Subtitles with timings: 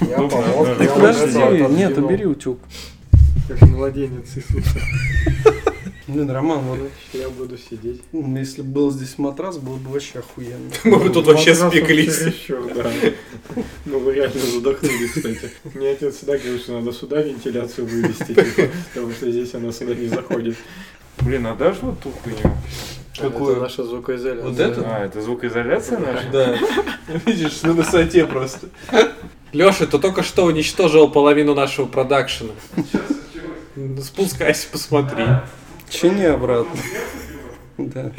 [0.00, 0.56] Я Ну, помог.
[0.56, 2.58] вот Подожди, это нет, убери утюг.
[3.48, 4.78] Как младенец Иисуса.
[6.06, 6.78] Блин, Роман, вот
[7.12, 8.00] я буду сидеть.
[8.14, 10.70] м, если бы был здесь матрас, было бы вообще охуенно.
[10.84, 12.22] Мы бы тут вообще спеклись.
[13.84, 15.50] Ну, вы реально задохнулись, кстати.
[15.74, 18.42] Мне отец всегда говорил, что надо сюда вентиляцию вывести, типа,
[18.94, 20.56] потому что здесь она сюда не заходит.
[21.20, 22.56] Блин, а дашь вот ту хуйню?
[23.18, 23.52] Какую?
[23.52, 24.48] Это наша звукоизоляция.
[24.48, 24.82] Вот эту?
[24.86, 26.28] А, это звукоизоляция наша?
[26.32, 26.58] Да.
[27.26, 28.68] Видишь, на высоте просто.
[29.52, 32.50] Леша, ты только что уничтожил половину нашего продакшена.
[34.02, 35.24] Спускайся, посмотри.
[35.88, 36.78] Чини обратно.
[37.78, 38.10] Да.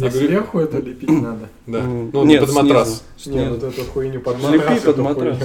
[0.00, 1.48] А сверху это лепить надо?
[1.66, 1.80] Да.
[1.82, 3.02] Ну, нет, под матрас.
[3.16, 3.54] снизу, Не, снизу.
[3.60, 4.78] вот эту хуйню под Лепи матрас.
[4.80, 5.38] под эту матрас.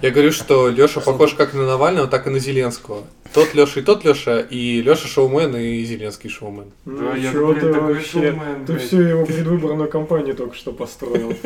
[0.00, 3.04] Я говорю, что Леша похож как на Навального, так и на Зеленского.
[3.34, 6.72] Тот Леша и тот Леша, и Леша шоумен, и Зеленский шоумен.
[6.86, 8.08] Ну, Да, я, чё ты вообще?
[8.10, 11.34] шоумен, Ты всю его предвыборную кампанию только что построил.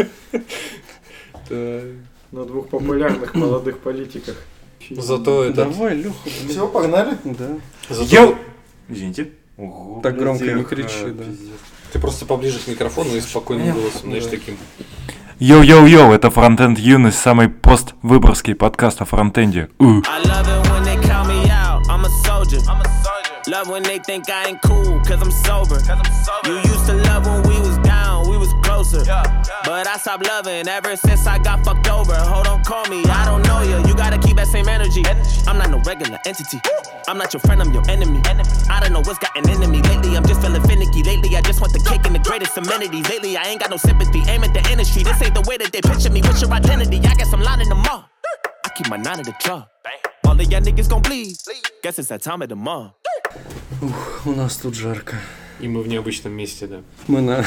[2.34, 4.34] На двух популярных молодых политиках.
[4.91, 5.65] Зато это...
[5.66, 6.48] Давай, Леха, блин.
[6.48, 7.17] Все, погнали?
[7.25, 7.48] Да.
[7.89, 8.34] Зато Йоу!
[8.89, 9.28] Извините.
[9.56, 11.22] Ого, Так блядь, громко не кричи, да.
[11.25, 11.50] пиздец.
[11.92, 14.31] ты просто поближе к микрофону и спокойным голосом, знаешь, Да.
[14.31, 14.56] таким.
[15.39, 19.69] Йоу-йоу-йоу, это Фронтенд Юность, самый пост-выборский подкаст о фронтенде.
[19.78, 20.03] You
[23.47, 25.77] Love when they think I ain't cool, cause I'm sober.
[25.77, 26.48] Cause I'm sober.
[26.48, 27.77] You used to love when we was
[28.94, 29.03] closer.
[29.66, 32.16] But I stopped loving ever since I got fucked over.
[32.16, 33.78] Hold on, call me, I don't know you.
[33.88, 35.03] You gotta keep that same energy.
[35.48, 36.59] I'm not no regular entity.
[37.08, 38.22] I'm not your friend, I'm your enemy.
[38.70, 39.81] I don't know what's gotten into me.
[39.81, 41.02] Lately, I'm just feeling finicky.
[41.03, 43.09] Lately, I just want the cake and the greatest amenities.
[43.09, 44.22] Lately, I ain't got no sympathy.
[44.28, 45.03] Aim at the industry.
[45.03, 46.22] This ain't the way that they picture me.
[46.22, 46.98] What's your identity?
[47.00, 48.09] I guess I'm lining them up.
[48.66, 49.66] I keep my nine at the draw.
[50.25, 51.36] All of y'all niggas gon' bleed.
[51.81, 52.94] Guess it's that time of the month.
[54.25, 55.16] У нас тут жарко.
[55.60, 56.80] И мы в необычном месте, да.
[57.06, 57.44] Мы на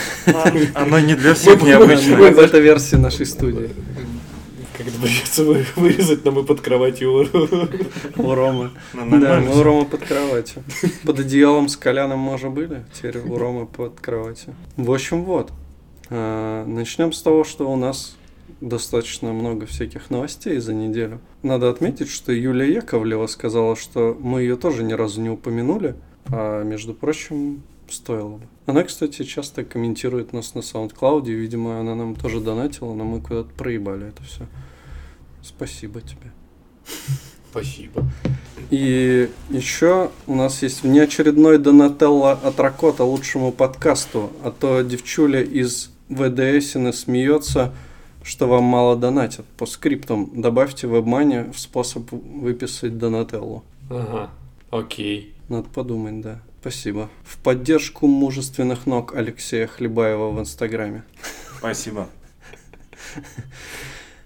[0.74, 2.16] Оно не для всех мы необычно.
[2.18, 3.70] в этой версии нашей студии.
[4.78, 7.28] Как это придется вы- вырезать, но мы под кроватью.
[8.16, 8.70] У Ромы.
[8.94, 10.64] Да, мы у Ромы под кроватью.
[11.04, 14.54] Под одеялом с Коляном мы уже были, теперь у Ромы под кроватью.
[14.78, 15.52] В общем, вот.
[16.10, 18.16] А, Начнем с того, что у нас
[18.62, 21.20] достаточно много всяких новостей за неделю.
[21.44, 25.96] Надо отметить, что Юлия Яковлева сказала, что мы ее тоже ни разу не упомянули,
[26.28, 27.62] а между прочим,
[27.94, 28.48] стоило бы.
[28.66, 33.22] Она, кстати, часто комментирует нас на SoundCloud, и, видимо, она нам тоже донатила, но мы
[33.22, 34.46] куда-то проебали это все.
[35.42, 36.32] Спасибо тебе.
[37.50, 38.06] Спасибо.
[38.70, 45.90] И еще у нас есть внеочередной Донателло от Ракота лучшему подкасту, а то девчуля из
[46.10, 47.74] ВДСина смеется,
[48.24, 49.46] что вам мало донатят.
[49.58, 53.64] По скриптам добавьте в обмане в способ выписать Донателлу.
[53.90, 54.30] Ага.
[54.70, 55.34] Окей.
[55.48, 56.42] Надо подумать, да.
[56.62, 57.10] Спасибо.
[57.24, 61.04] В поддержку мужественных ног Алексея Хлебаева в Инстаграме.
[61.60, 62.10] Спасибо.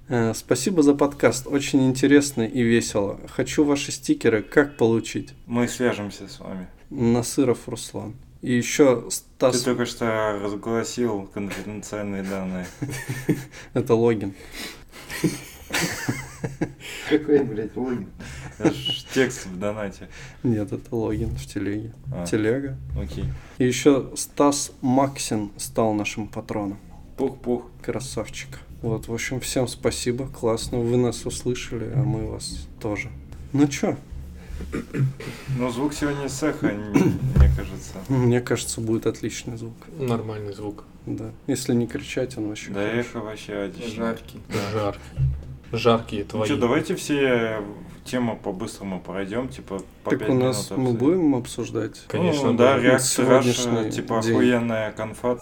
[0.07, 1.47] Э, Спасибо за подкаст.
[1.47, 3.19] Очень интересно и весело.
[3.29, 4.43] Хочу ваши стикеры.
[4.43, 5.33] Как получить?
[5.45, 6.67] Мы свяжемся с вами.
[6.89, 8.15] Насыров Руслан.
[8.41, 9.61] И еще Ты Стас...
[9.61, 12.65] только что разгласил конфиденциальные данные.
[13.73, 14.33] Это логин.
[17.09, 18.09] Какой, блядь, логин?
[19.13, 20.09] Текст в донате.
[20.43, 21.93] Нет, это логин в телеге.
[22.13, 22.77] А, Телега.
[22.99, 23.25] Окей.
[23.57, 26.77] И еще Стас Максин стал нашим патроном.
[27.17, 27.63] Пух-пух.
[27.81, 28.59] Красавчик.
[28.81, 30.27] Вот, в общем, всем спасибо.
[30.27, 30.79] Классно.
[30.79, 33.09] Вы нас услышали, а мы вас тоже.
[33.53, 33.97] Ну чё,
[35.57, 37.93] Но звук сегодня с эхо, мне кажется.
[38.09, 39.73] мне кажется, будет отличный звук.
[39.99, 40.83] Нормальный звук.
[41.05, 41.31] Да.
[41.47, 42.71] Если не кричать, он вообще...
[42.71, 42.99] Да хороший.
[42.99, 43.95] эхо вообще отлично.
[44.05, 44.39] Жаркий.
[44.71, 44.99] Жаркий.
[45.73, 46.45] Жаркие Ну твои.
[46.45, 47.61] что, давайте все
[48.03, 52.01] тему по-быстрому пройдем, типа по Так пять у нас минут мы будем обсуждать.
[52.07, 52.81] Конечно, ну, да, да.
[52.81, 54.33] реакция Раша, типа день.
[54.33, 55.37] охуенная конфа.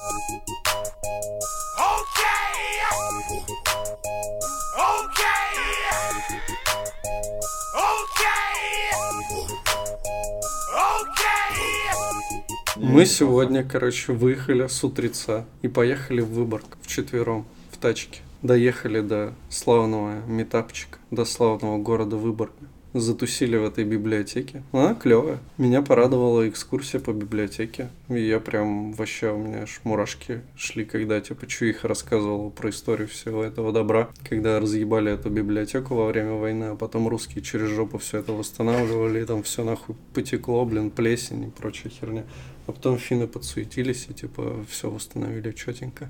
[12.76, 18.22] Мы сегодня, короче, выехали с утреца и поехали в Выборг вчетвером в тачке.
[18.42, 22.54] Доехали до славного метапчика, до славного города Выборга.
[22.94, 24.64] Затусили в этой библиотеке.
[24.72, 25.40] Она клевая.
[25.58, 27.90] Меня порадовала экскурсия по библиотеке.
[28.08, 33.10] И я прям вообще, у меня аж мурашки шли, когда типа Чуиха рассказывал про историю
[33.10, 34.10] всего этого добра.
[34.28, 39.22] Когда разъебали эту библиотеку во время войны, а потом русские через жопу все это восстанавливали,
[39.22, 42.24] и там все нахуй потекло, блин, плесень и прочая херня.
[42.68, 46.10] А потом финны подсуетились и типа все восстановили четенько.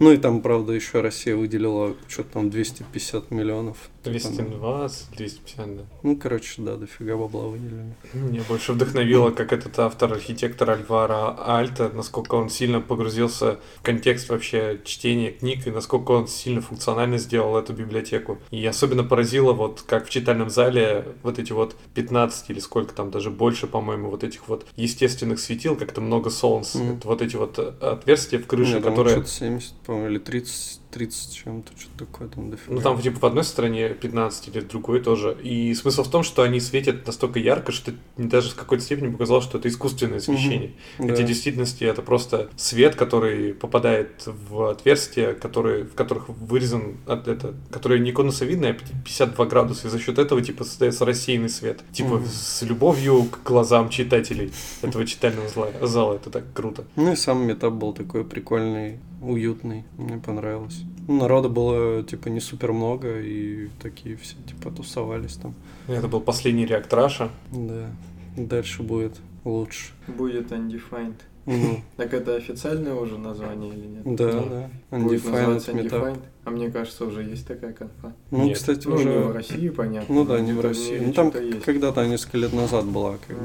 [0.00, 3.90] Ну и там, правда, еще Россия выделила что-то там 250 миллионов.
[4.02, 5.82] Типа, 220, 250, да.
[6.02, 7.94] Ну, короче, да, дофига бабла выделили.
[8.12, 14.80] Меня больше вдохновило, как этот автор-архитектор Альвара Альта, насколько он сильно погрузился в контекст вообще
[14.84, 18.38] чтения книг и насколько он сильно функционально сделал эту библиотеку.
[18.50, 23.12] И особенно поразило, вот как в читальном зале вот эти вот 15 или сколько там,
[23.12, 26.74] даже больше, по-моему, вот этих вот естественных светил, как-то много солнц.
[26.74, 29.14] Это вот эти вот отверстия в крыше, Нет, которые...
[29.14, 32.74] что-то 70, по-моему, или 30, 30 чем-то, что-то такое там дофига.
[32.74, 35.36] Ну, там, типа, в одной стороне 15 или в другой тоже.
[35.42, 39.44] И смысл в том, что они светят настолько ярко, что даже в какой-то степени показалось,
[39.44, 40.72] что это искусственное освещение.
[40.98, 41.08] Да.
[41.08, 47.26] Хотя в действительности это просто свет, который попадает в отверстия, которые, в которых вырезан от
[47.28, 51.80] это, которые не конусовидные, а 52 градуса, и за счет этого типа создается рассеянный свет.
[51.92, 52.26] Типа Мгм.
[52.26, 54.52] с любовью к глазам читателей
[54.82, 55.48] этого читального
[55.86, 56.14] зала.
[56.14, 56.84] Это так круто.
[56.96, 60.81] Ну и сам метап был такой прикольный, уютный, мне понравилось.
[61.08, 65.54] Ну, народа было, типа, не супер много, и такие все, типа, тусовались там.
[65.88, 67.30] Это был последний реакт Раша.
[67.50, 67.90] Да,
[68.36, 69.92] дальше будет лучше.
[70.06, 71.16] Будет Undefined.
[71.44, 74.16] Ну, Так это официальное уже название или нет?
[74.16, 74.48] да, Ну,
[74.90, 74.98] да.
[74.98, 75.90] Будет называться Undefined Meetup.
[75.90, 76.18] Undefined.
[76.44, 78.12] А мне кажется, уже есть такая конфа.
[78.30, 78.56] Ну, Нет.
[78.56, 79.32] кстати, Ну, не в уже...
[79.32, 80.14] России, понятно.
[80.14, 80.98] Ну да, не в России.
[80.98, 81.32] Ну, там
[81.64, 83.44] когда-то несколько лет назад была, как бы.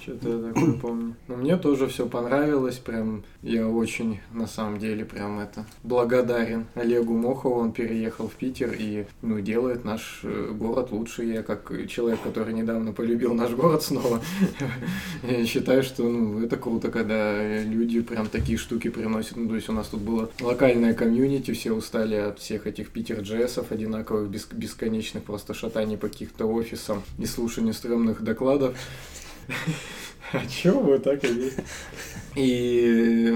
[0.00, 1.14] Что-то я такое помню.
[1.28, 7.16] Но мне тоже все понравилось, прям я очень, на самом деле, прям это благодарен Олегу
[7.16, 11.24] Мохову, он переехал в Питер и, ну, делает наш э, город лучше.
[11.24, 14.20] Я как человек, который недавно полюбил наш город снова,
[15.22, 19.36] я считаю, что, ну, это круто, когда люди прям такие штуки приносят.
[19.36, 23.20] Ну, то есть у нас тут было локальное комьюнити, все устали от всех этих Питер
[23.20, 28.76] джессов одинаковых, бес- бесконечных просто шатаний по каких-то офисам и слушания стрёмных докладов.
[30.32, 31.58] А чё вы так и есть?
[32.34, 33.28] И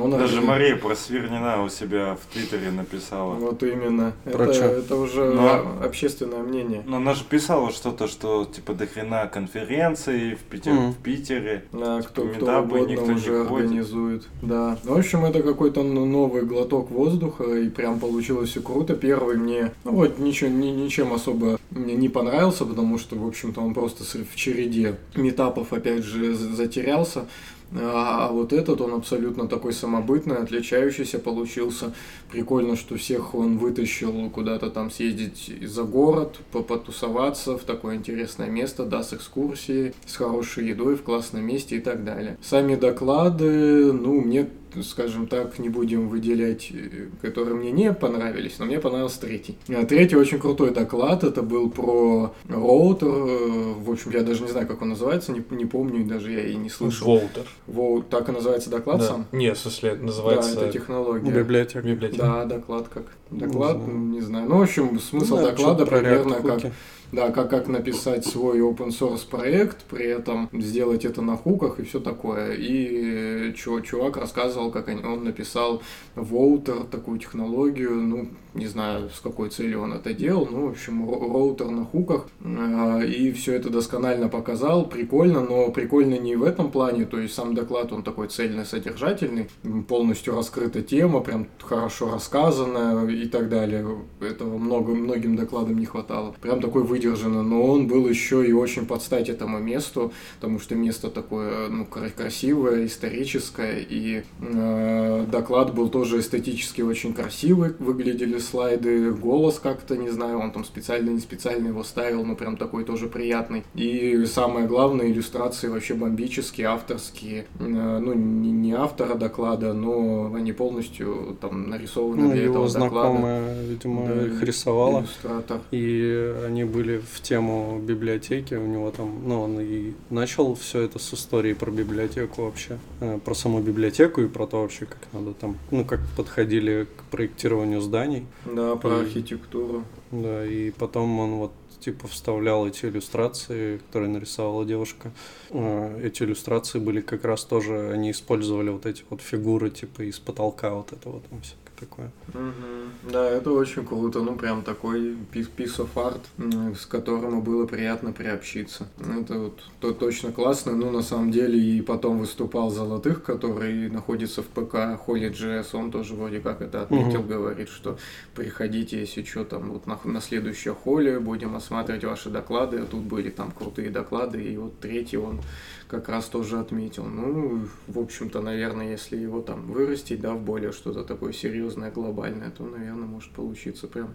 [0.00, 3.34] он Даже ожи- Мария Просвернина у себя в Твиттере написала.
[3.34, 4.12] Вот именно.
[4.24, 6.82] Про это, это уже Но- общественное мнение.
[6.86, 10.92] Но она же писала что-то, что типа до хрена конференций в, Питер, Мгм.
[10.92, 11.64] в Питере.
[11.72, 13.64] А, Типа кто, кто метапы угодно никто не уже ходит.
[13.66, 14.22] организует.
[14.42, 14.78] Да.
[14.84, 18.94] В общем, это какой-то ну, новый глоток воздуха, и прям получилось все круто.
[18.94, 23.60] Первый мне, ну вот, ничего, ни- ничем особо мне не понравился, потому что, в общем-то,
[23.60, 27.26] он просто в череде метапов, опять же, з- затерялся.
[27.72, 31.92] А, а вот этот, он абсолютно такой самобытный, отличающийся получился.
[32.32, 38.48] Прикольно, что всех он вытащил куда-то там съездить за город, по- потусоваться в такое интересное
[38.50, 42.36] место, да, с экскурсией, с хорошей едой, в классном месте и так далее.
[42.42, 44.48] Сами доклады, ну, мне
[44.82, 49.56] скажем так, не будем выделять, э, которые мне не понравились, но мне понравился третий.
[49.68, 54.48] А Третий очень крутой доклад, это был про роутер, э, в общем, я даже не
[54.50, 57.20] знаю, как он называется, не, не помню, и даже я и не слышал.
[57.66, 58.04] Волтер.
[58.10, 59.06] Так и называется доклад Да.
[59.06, 59.26] сам?
[59.32, 61.30] Нет, в смысле, Да, называется это технология.
[61.30, 61.82] Библиотека.
[61.86, 62.22] библиотека.
[62.22, 63.04] Да, доклад как?
[63.30, 63.90] Не Доклад, знаю.
[63.92, 64.48] ну, не знаю.
[64.48, 66.72] Ну, в общем, смысл Ну да, доклада примерно как хуки.
[67.12, 71.82] Да, как, как написать свой open source проект, при этом сделать это на хуках и
[71.82, 72.52] все такое.
[72.52, 75.82] И э, чу- чувак рассказывал, как он написал
[76.14, 81.04] Воутер, такую технологию, ну, не знаю, с какой целью он это делал, ну, в общем,
[81.08, 86.42] ро- роутер на хуках, э, и все это досконально показал, прикольно, но прикольно не в
[86.42, 92.12] этом плане, то есть сам доклад, он такой цельно-содержательный, м, полностью раскрыта тема, прям хорошо
[92.12, 93.86] рассказанная и так далее.
[94.20, 96.34] Этого много, многим докладам не хватало.
[96.40, 100.74] Прям такой выдержанный, но он был еще и очень под стать этому месту, потому что
[100.74, 108.38] место такое, ну, кра- красивое, историческое, и э, доклад был тоже эстетически очень красивый, выглядели
[108.40, 112.84] слайды, голос как-то, не знаю, он там специально, не специально его ставил, но прям такой
[112.84, 113.64] тоже приятный.
[113.74, 121.36] И самое главное, иллюстрации вообще бомбические, авторские, Э, ну, не, автора доклада, но они полностью
[121.40, 122.90] там нарисованы Ну, для его этого доклада.
[123.10, 125.00] знакомая, видимо, Да, их рисовала.
[125.00, 125.60] Иллюстратор.
[125.70, 130.98] И они были в тему библиотеки, у него там, ну, он и начал все это
[130.98, 135.32] с истории про библиотеку вообще, э, про саму библиотеку и про то вообще, как надо
[135.34, 139.84] там, ну, как подходили к проектированию зданий, Да, про И- архитектуру.
[140.10, 145.12] да, и потом он вот типа вставлял эти иллюстрации, которые нарисовала девушка.
[145.50, 150.18] Э, Эти иллюстрации были как раз тоже, они использовали вот эти вот фигуры типа из
[150.18, 152.10] потолка вот этого там всякое такое.
[152.34, 153.10] Мгм.
[153.10, 154.20] Да, это очень круто.
[154.20, 158.86] Ну, прям такой piece of art, с которым было приятно приобщиться.
[158.98, 160.72] Это вот то точно классно.
[160.76, 164.74] Ну, на самом деле, и потом выступал Золотых, который находится в ПК
[165.06, 165.68] Holy JS.
[165.72, 167.28] Он тоже вроде как это отметил, Мгм.
[167.28, 167.98] говорит, что
[168.34, 172.78] приходите, если что, там вот на, на следующее холле будем осматривать ваши доклады.
[172.78, 174.42] А тут были там крутые доклады.
[174.42, 175.40] И вот третий он
[175.90, 177.04] как раз тоже отметил.
[177.04, 182.50] Ну, в общем-то, наверное, если его там вырастить, да, в более что-то такое серьезное, глобальное,
[182.50, 184.10] то, наверное, может получиться прям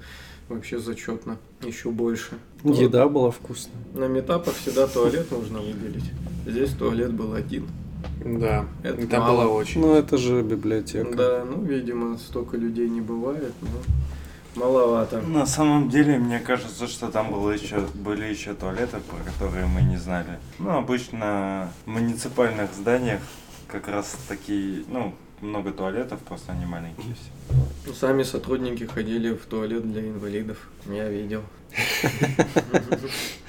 [0.48, 2.38] вообще зачетно, еще больше.
[2.64, 3.76] Еда была вкусная.
[3.94, 6.10] На метапах всегда туалет нужно выделить.
[6.48, 7.68] Здесь туалет был один.
[8.24, 9.44] Да, Это там мало.
[9.44, 9.82] была очень.
[9.82, 11.14] Ну, это же библиотека.
[11.16, 13.68] Да, ну, видимо, столько людей не бывает, но
[14.56, 15.22] маловато.
[15.22, 19.82] На самом деле, мне кажется, что там было еще, были еще туалеты, про которые мы
[19.82, 20.40] не знали.
[20.60, 23.22] Ну, обычно в муниципальных зданиях
[23.68, 27.56] как раз такие, ну, много туалетов, просто они маленькие все.
[27.86, 30.58] Ну, Сами сотрудники ходили в туалет для инвалидов.
[30.86, 31.44] Я видел.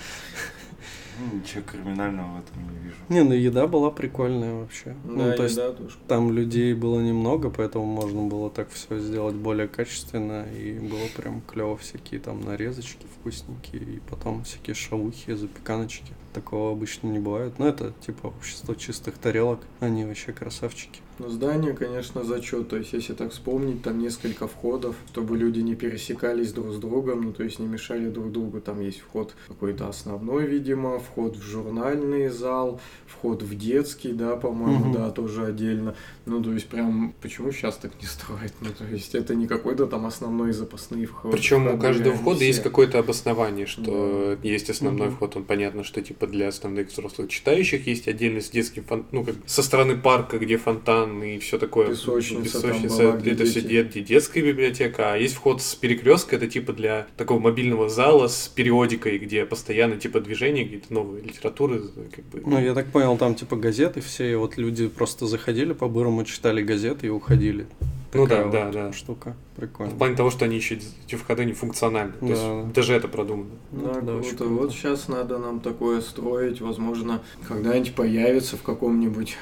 [1.18, 2.96] Ну, Ничего криминального в этом не вижу.
[3.08, 4.94] Не, ну еда была прикольная вообще.
[5.04, 5.96] ну, Да, то есть еда тоже.
[6.08, 11.40] там людей было немного, поэтому можно было так все сделать более качественно, и было прям
[11.42, 16.12] клево всякие там нарезочки вкусненькие, и потом всякие шавухи, запеканочки.
[16.34, 17.58] Такого обычно не бывает.
[17.58, 21.00] Но это типа общество чистых тарелок, они вообще красавчики.
[21.18, 22.68] Ну, здание, конечно, зачет.
[22.68, 27.22] То есть, если так вспомнить, там несколько входов, чтобы люди не пересекались друг с другом,
[27.22, 28.60] ну, то есть не мешали друг другу.
[28.60, 34.86] Там есть вход какой-то основной, видимо, вход в журнальный зал, вход в детский, да, по-моему,
[34.86, 34.92] Мгм.
[34.92, 35.94] да, тоже отдельно.
[36.26, 38.52] Ну, то есть, прям, почему сейчас так не строят?
[38.60, 41.32] Ну, то есть, это не какой-то там основной запасные вход.
[41.32, 42.68] Причем у каждого входа есть все.
[42.68, 45.16] какое-то обоснование, что есть основной Мгм.
[45.16, 49.06] вход, он понятно, что типа для основных взрослых читающих есть отдельно с детским фон...
[49.12, 51.88] ну как со стороны парка, где фонтан и все такое.
[51.88, 54.00] Песочница там Песочница, была, где это все дети.
[54.00, 59.18] детская библиотека, а есть вход с перекрестка, это типа для такого мобильного зала с периодикой,
[59.18, 61.82] где постоянно типа движение, какие-то новые литературы,
[62.14, 62.42] как бы.
[62.44, 66.62] Ну, я так понял, там типа газеты все, и вот люди просто заходили по-бырому, читали
[66.62, 67.66] газеты и уходили.
[68.14, 68.92] Ну Такая да, вот да, да.
[68.94, 69.36] Штука.
[69.54, 69.92] В Прикольно.
[69.94, 72.12] плане того, что они еще эти входы не функциональны.
[72.14, 72.62] То Да, есть да.
[72.74, 73.50] даже это продумано.
[73.72, 74.28] Да, Ну, да, круто.
[74.36, 74.44] круто.
[74.46, 76.62] Вот сейчас надо нам такое строить.
[76.62, 79.36] Возможно, когда-нибудь появится в каком-нибудь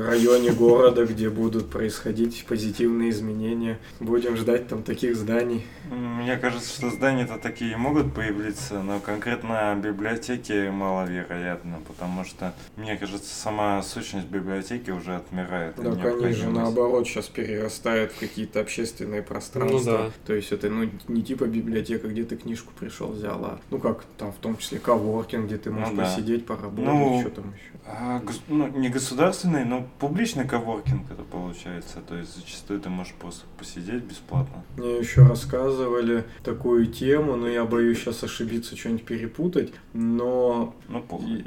[0.00, 3.78] районе города, где будут происходить позитивные изменения.
[4.00, 5.64] Будем ждать там таких зданий.
[5.90, 13.34] Мне кажется, что здания-то такие могут появиться, но конкретно библиотеки маловероятно, потому что, мне кажется,
[13.34, 15.78] сама сущность библиотеки уже отмирает.
[15.78, 19.78] от Так они же наоборот сейчас перерастают в какие-то общественные пространства.
[19.78, 20.10] Ну да.
[20.26, 24.04] То есть это ну не типа библиотека, где ты книжку пришел взял, а ну как
[24.18, 26.04] там в том числе коворкинг, где ты можешь Ну да.
[26.04, 27.70] посидеть, поработать, Ну, что там еще.
[27.86, 31.98] А, гос- ну, не государственный, но публичный коворкинг это получается.
[32.06, 34.64] То есть зачастую ты можешь просто посидеть бесплатно.
[34.76, 39.72] Мне еще рассказывали такую тему, но я боюсь сейчас ошибиться, что-нибудь перепутать.
[39.92, 41.44] Но Ну, похуй.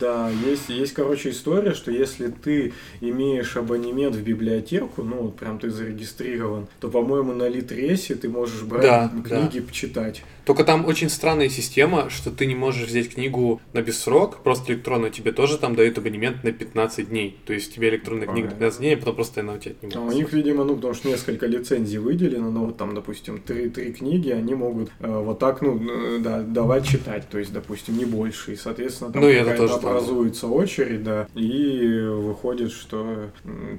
[0.00, 5.58] да, есть, есть, короче, история, что если ты имеешь абонемент в библиотеку, ну вот прям
[5.58, 10.22] ты зарегистрирован, то, по-моему, на Литресе ты можешь брать Да, книги почитать.
[10.44, 15.12] Только там очень странная система, что ты не можешь взять книгу на бессрок, просто электронную,
[15.12, 17.38] тебе тоже там дают абонемент на 15 дней.
[17.46, 18.56] То есть тебе электронная книга Ага.
[18.56, 20.16] 15 дней, а потом просто она у тебя А у отнимается.
[20.16, 24.30] них, видимо, ну, потому что несколько лицензий выделено, ну, вот там, допустим, три, три книги,
[24.30, 25.80] они могут э, вот так, ну,
[26.20, 30.46] да, давать читать, то есть, допустим, не больше, и, соответственно, там Ну, это тоже образуется
[30.46, 33.30] очередь, да, и выходит, что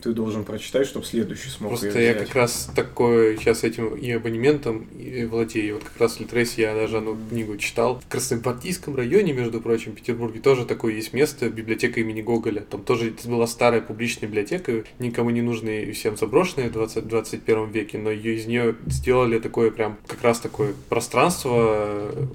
[0.01, 4.87] ты должен прочитать, чтобы следующий смог Просто я как раз такой сейчас этим и абонементом
[4.97, 5.75] и владею.
[5.75, 7.99] Вот как раз в Литресе я даже одну книгу читал.
[7.99, 12.61] В Красногвардейском районе, между прочим, в Петербурге тоже такое есть место, библиотека имени Гоголя.
[12.61, 17.69] Там тоже была старая публичная библиотека, никому не нужная и всем заброшенная в 20, 21
[17.69, 22.25] веке, но ее из нее сделали такое прям, как раз такое пространство э,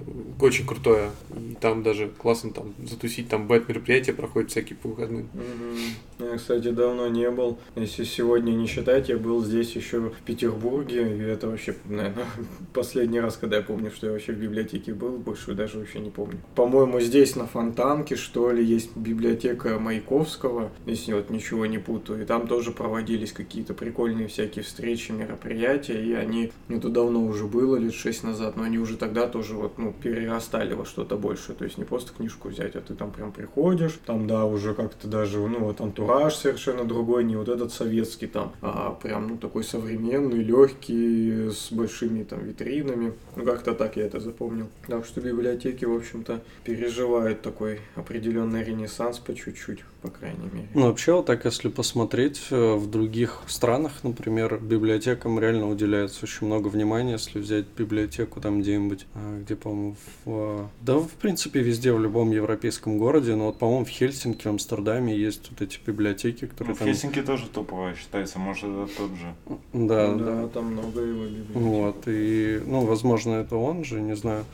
[0.40, 1.10] очень крутое.
[1.36, 5.28] И там даже классно там затусить, там бэт мероприятия проходят всякие по выходным.
[5.32, 6.30] Мгм.
[6.30, 7.58] Я, кстати, давно не был.
[7.76, 12.26] Если сегодня не считать, я был здесь еще в Петербурге, и это вообще, наверное,
[12.74, 16.10] последний раз, когда я помню, что я вообще в библиотеке был, больше даже вообще не
[16.10, 16.38] помню.
[16.54, 22.24] По-моему, здесь на Фонтанке, что ли, есть библиотека Маяковского, если вот ничего не путаю, и
[22.24, 27.94] там тоже проводились какие-то прикольные всякие встречи, мероприятия, и они, это давно уже было, лет
[27.94, 31.78] шесть назад, но они уже тогда тоже вот, ну, перерастали во что-то большее, то есть
[31.78, 35.60] не просто книжку взять, а ты там прям приходишь, там, да, уже как-то даже, ну,
[35.60, 41.50] вот антураж совершенно другой, не вот этот советский там, а прям, ну, такой современный, легкий,
[41.50, 43.12] с большими там витринами.
[43.36, 44.68] Ну, как-то так я это запомнил.
[44.86, 50.68] Так что библиотеки, в общем-то, переживают такой определенный ренессанс по чуть-чуть, по крайней мере.
[50.74, 56.46] Ну, вообще, вот так, если посмотреть, э, в других странах, например, библиотекам реально уделяется очень
[56.46, 60.28] много внимания, если взять библиотеку там где-нибудь, а, где, по-моему, в...
[60.28, 64.50] а, Да, в принципе, везде, в любом европейском городе, но вот, по-моему, в Хельсинки, в
[64.50, 66.88] Амстердаме есть вот эти библиотеки, Ну, которые в там...
[66.88, 69.34] Хельсинки тоже тупово считается, может, это тот же.
[69.72, 70.48] Да, Ну да.
[70.48, 71.54] там много его библиотек.
[71.54, 74.44] Вот, и, ну, возможно, это он же, не знаю.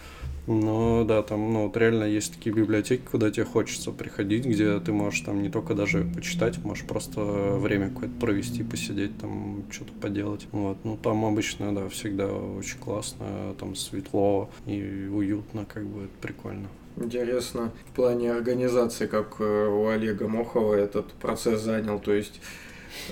[0.47, 4.93] Но да, там, ну, вот реально есть такие библиотеки, куда тебе хочется приходить, где ты
[4.93, 10.47] можешь там не только даже почитать, можешь просто время какое-то провести, посидеть, там, что-то поделать.
[10.53, 16.13] Вот, ну, там обычно, да, всегда очень классно, там светло и уютно, как бы, это
[16.21, 16.69] прикольно.
[16.97, 22.41] Интересно в плане организации, как э, у Олега Мохова этот процесс занял, то есть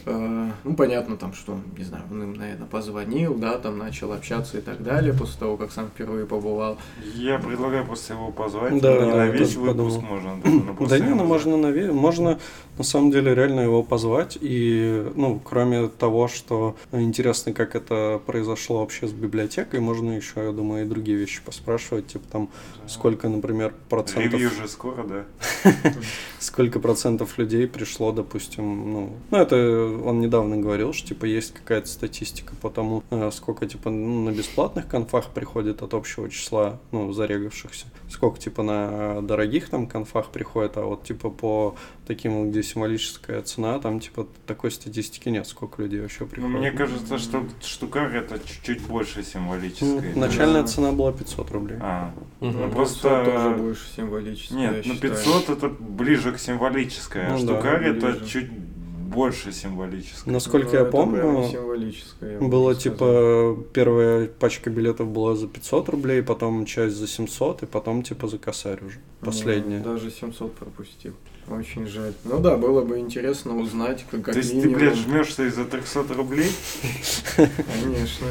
[0.06, 4.60] ну, понятно там, что, не знаю, он им, наверное, позвонил, да, там начал общаться и
[4.60, 6.78] так далее, после того, как сам впервые побывал.
[7.14, 8.80] Я предлагаю просто его позвать.
[8.80, 10.00] Да, не на весь выпуск подумал.
[10.02, 10.40] можно.
[10.44, 12.38] Да просто не, ну можно, наве- можно
[12.78, 14.38] на самом деле реально его позвать.
[14.40, 20.52] И, ну, кроме того, что интересно, как это произошло вообще с библиотекой, можно еще, я
[20.52, 22.48] думаю, и другие вещи поспрашивать, типа там,
[22.86, 25.24] сколько, например, процентов, Ревью же скоро, да?
[26.38, 29.56] сколько процентов людей пришло, допустим, ну, ну, это
[30.04, 34.34] он недавно говорил, что, типа, есть какая-то статистика по тому, э, сколько, типа, ну, на
[34.34, 40.76] бесплатных конфах приходит от общего числа, ну, зарегавшихся, сколько, типа, на дорогих там конфах приходит,
[40.76, 41.76] а вот, типа, по
[42.14, 46.58] таким, где символическая цена, там, типа, такой статистики нет, сколько людей вообще Ну, приходит.
[46.58, 50.14] мне кажется, что штукарь это чуть-чуть больше Ну, символической.
[50.14, 50.68] начальная Да.
[50.68, 51.78] цена была 500 рублей.
[51.80, 52.52] А, Мгм.
[52.60, 55.14] Ну, Ну, просто- 500 тоже больше символически, я нет, ну считаю.
[55.14, 58.26] 500 это ближе к символической, а Ну да, штукарь это ближе.
[58.26, 60.32] чуть больше символической.
[60.32, 62.92] Насколько Ну, я это помню, символическое, я бы Было сказал.
[63.54, 68.26] типа первая пачка билетов была за 500 рублей, потом часть за 700, и потом типа
[68.28, 68.98] за косарь уже.
[69.20, 69.80] Ну, Последняя.
[69.80, 71.12] даже 700 пропустил.
[71.48, 72.12] Очень жаль.
[72.24, 74.74] Ну да, было бы интересно узнать, как, То есть минимум.
[74.74, 76.50] ты, блядь, жмешься из-за 300 рублей?
[77.36, 78.28] Конечно.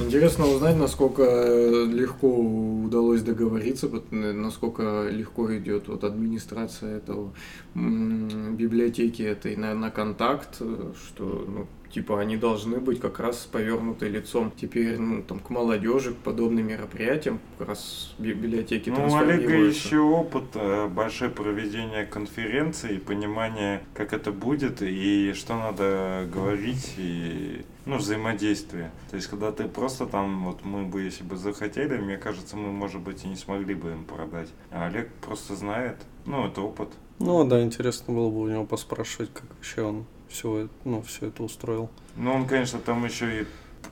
[0.00, 7.32] Интересно узнать, насколько э, легко удалось договориться, насколько легко идет вот администрация этого
[7.74, 13.46] библиотеки этой на, на контакт, э, что ну, типа они должны быть как раз с
[13.46, 14.52] повернутой лицом.
[14.54, 19.54] Теперь ну, там к молодежи, к подобным мероприятиям как раз би- библиотеки Ну, у Олега
[19.54, 26.94] еще опыт э, большое проведение конференции, и понимание, как это будет, и что надо говорить,
[26.96, 28.90] и ну, взаимодействие.
[29.10, 32.70] То есть, когда ты просто там, вот мы бы, если бы захотели, мне кажется, мы,
[32.70, 34.48] может быть, и не смогли бы им продать.
[34.70, 36.90] А Олег просто знает, ну, это опыт.
[37.18, 41.42] Ну да, интересно было бы у него поспрашивать, как вообще он все, ну, все это
[41.42, 41.90] устроил.
[42.16, 43.46] Ну, он, конечно, там еще и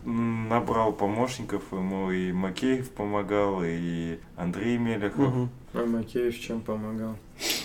[0.04, 5.18] набрал помощников, ему и Макеев помогал, и Андрей Мелехов.
[5.18, 5.50] Мгм.
[5.74, 7.16] А Макеев чем помогал?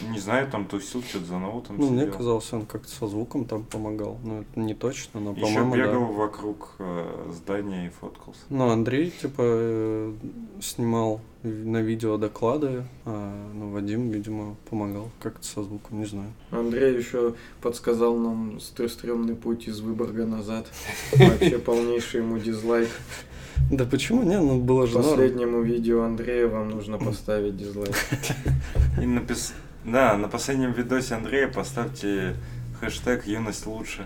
[0.09, 2.17] Не знаю, там тусил, что-то за ноутом Ну, мне сидел.
[2.17, 4.17] казалось, он как-то со звуком там помогал.
[4.23, 6.11] Ну, это не точно, но, Еще по-моему, бегал да.
[6.13, 8.41] вокруг э, здания и фоткался.
[8.49, 10.13] Ну, Андрей, типа, э,
[10.61, 16.31] снимал на видео доклады, а ну, Вадим, видимо, помогал как-то со звуком, не знаю.
[16.51, 20.67] Андрей еще подсказал нам стр- стрёмный путь из Выборга назад.
[21.13, 22.89] Вообще полнейший ему дизлайк.
[23.69, 24.23] Да почему?
[24.23, 25.09] Не, ну было же норм.
[25.09, 27.95] Последнему видео Андрея вам нужно поставить дизлайк.
[29.01, 29.53] И напис...
[29.85, 32.35] Да, на последнем видосе Андрея поставьте
[32.79, 34.05] хэштег «Юность лучше».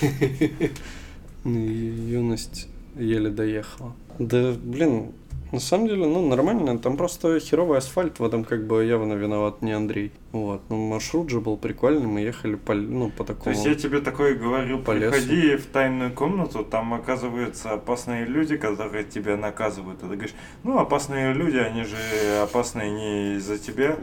[1.44, 3.94] И юность еле доехала.
[4.18, 5.12] Да, блин,
[5.52, 6.78] на самом деле, ну, нормально.
[6.78, 10.12] Там просто херовый асфальт, в этом как бы явно виноват не Андрей.
[10.32, 10.62] Вот.
[10.68, 13.54] Ну, маршрут же был прикольный, мы ехали по, ну, по То такому...
[13.54, 15.12] есть я тебе такое говорю, По лесу.
[15.12, 19.98] приходи в тайную комнату, там оказываются опасные люди, которые тебя наказывают.
[20.02, 21.96] А ты говоришь, ну, опасные люди, они же
[22.42, 23.96] опасные не из-за тебя.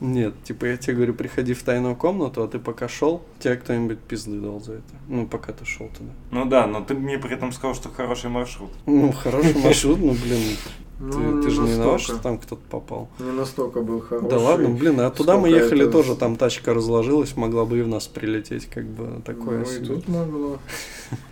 [0.00, 3.98] Нет, типа я тебе говорю, приходи в тайную комнату, а ты пока шел, тебе кто-нибудь
[4.00, 4.94] пизды дал за это.
[5.08, 6.10] Ну, пока ты шел туда.
[6.30, 8.70] Ну да, но ты мне при этом сказал, что хороший маршрут.
[8.84, 10.56] Ну, хороший маршрут, ну, блин,
[10.98, 13.08] Ну, ты, ты же не виноват, что там кто-то попал.
[13.18, 14.30] Не настолько был хороший.
[14.30, 17.82] Да ладно, блин, а туда мы ехали это- тоже, там тачка разложилась, могла бы и
[17.82, 20.58] в нас прилететь, как бы такое Ну и тут могло.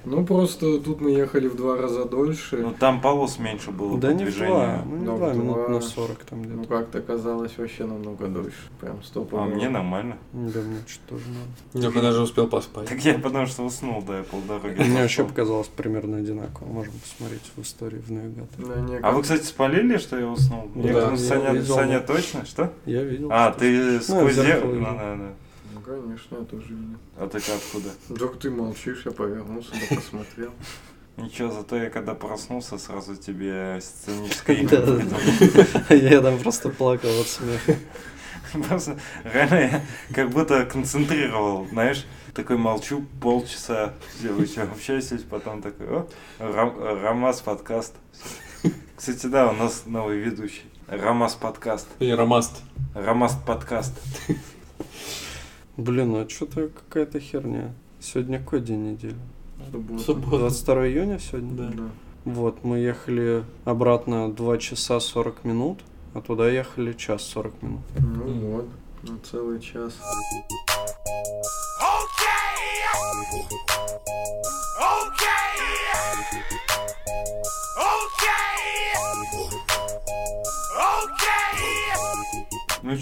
[0.05, 2.59] Ну просто тут мы ехали в два раза дольше.
[2.59, 6.25] Ну там полос меньше было Да не два, ну не Да, два, минут на 40
[6.25, 6.69] там Ну где-то.
[6.69, 8.69] как-то казалось вообще намного дольше.
[8.81, 9.35] Прям стоп.
[9.35, 10.17] А мне нормально.
[10.33, 11.87] Да, мне что-то тоже надо.
[11.87, 12.89] Лёха даже успел поспать.
[12.89, 14.81] Так я потому что уснул, да, я полдороги.
[14.81, 16.67] Мне вообще показалось примерно одинаково.
[16.69, 18.83] Можем посмотреть в истории в навигаторе.
[18.83, 20.69] Не, А вы, кстати, спалили, что я уснул?
[20.75, 21.01] Ну Я да.
[21.03, 22.45] думаю, Я Саня, видел, Саня точно?
[22.45, 22.73] Что?
[22.87, 23.29] Я видел.
[23.31, 24.75] А, что- ты сквозь зеркало зеркало?
[24.75, 25.33] Ну, да, да.
[25.75, 26.99] Ну, конечно, я тоже видел.
[27.17, 27.91] А ты откуда?
[28.09, 30.51] Вдруг ты молчишь, я повернулся, да посмотрел.
[31.17, 33.79] Ничего, зато я когда проснулся, сразу тебе
[35.89, 35.95] да.
[35.95, 37.77] Я там просто плакал от смеха.
[38.69, 39.83] Просто реально я
[40.15, 47.41] как будто концентрировал, знаешь, такой молчу полчаса, делаю, что общаюсь, потом такой, о, Рам- Рамас
[47.41, 47.95] подкаст.
[48.13, 48.29] Всё.
[48.97, 50.65] Кстати, да, у нас новый ведущий.
[50.87, 51.89] Рамас подкаст.
[51.99, 52.63] Или Ромаст.
[52.95, 53.93] Рамас подкаст.
[55.77, 57.73] Блин, ну что-то какая-то херня.
[58.01, 59.17] Сегодня какой день недели?
[59.71, 60.05] Суббота.
[60.05, 60.39] Суббота.
[60.39, 61.71] 22 июня сегодня?
[61.71, 61.85] Да.
[62.25, 65.81] Вот, мы ехали обратно 2 часа 40 минут,
[66.15, 67.81] а туда ехали час 40 минут.
[67.99, 68.69] Ну вот,
[69.03, 69.95] на целый час.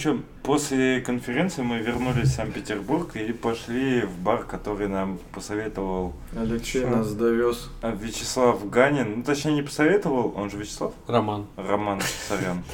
[0.02, 6.84] Что, после конференции мы вернулись в Санкт-Петербург и пошли в бар, который нам посоветовал Алексей
[6.84, 7.70] нас довез.
[7.82, 9.18] а, Вячеслав Ганин.
[9.18, 10.92] Ну, точнее, не посоветовал, он же Вячеслав?
[11.06, 11.46] Роман.
[11.56, 12.64] Роман, сорян.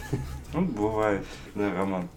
[0.54, 1.22] Ну, бывает,
[1.54, 2.08] да, Роман.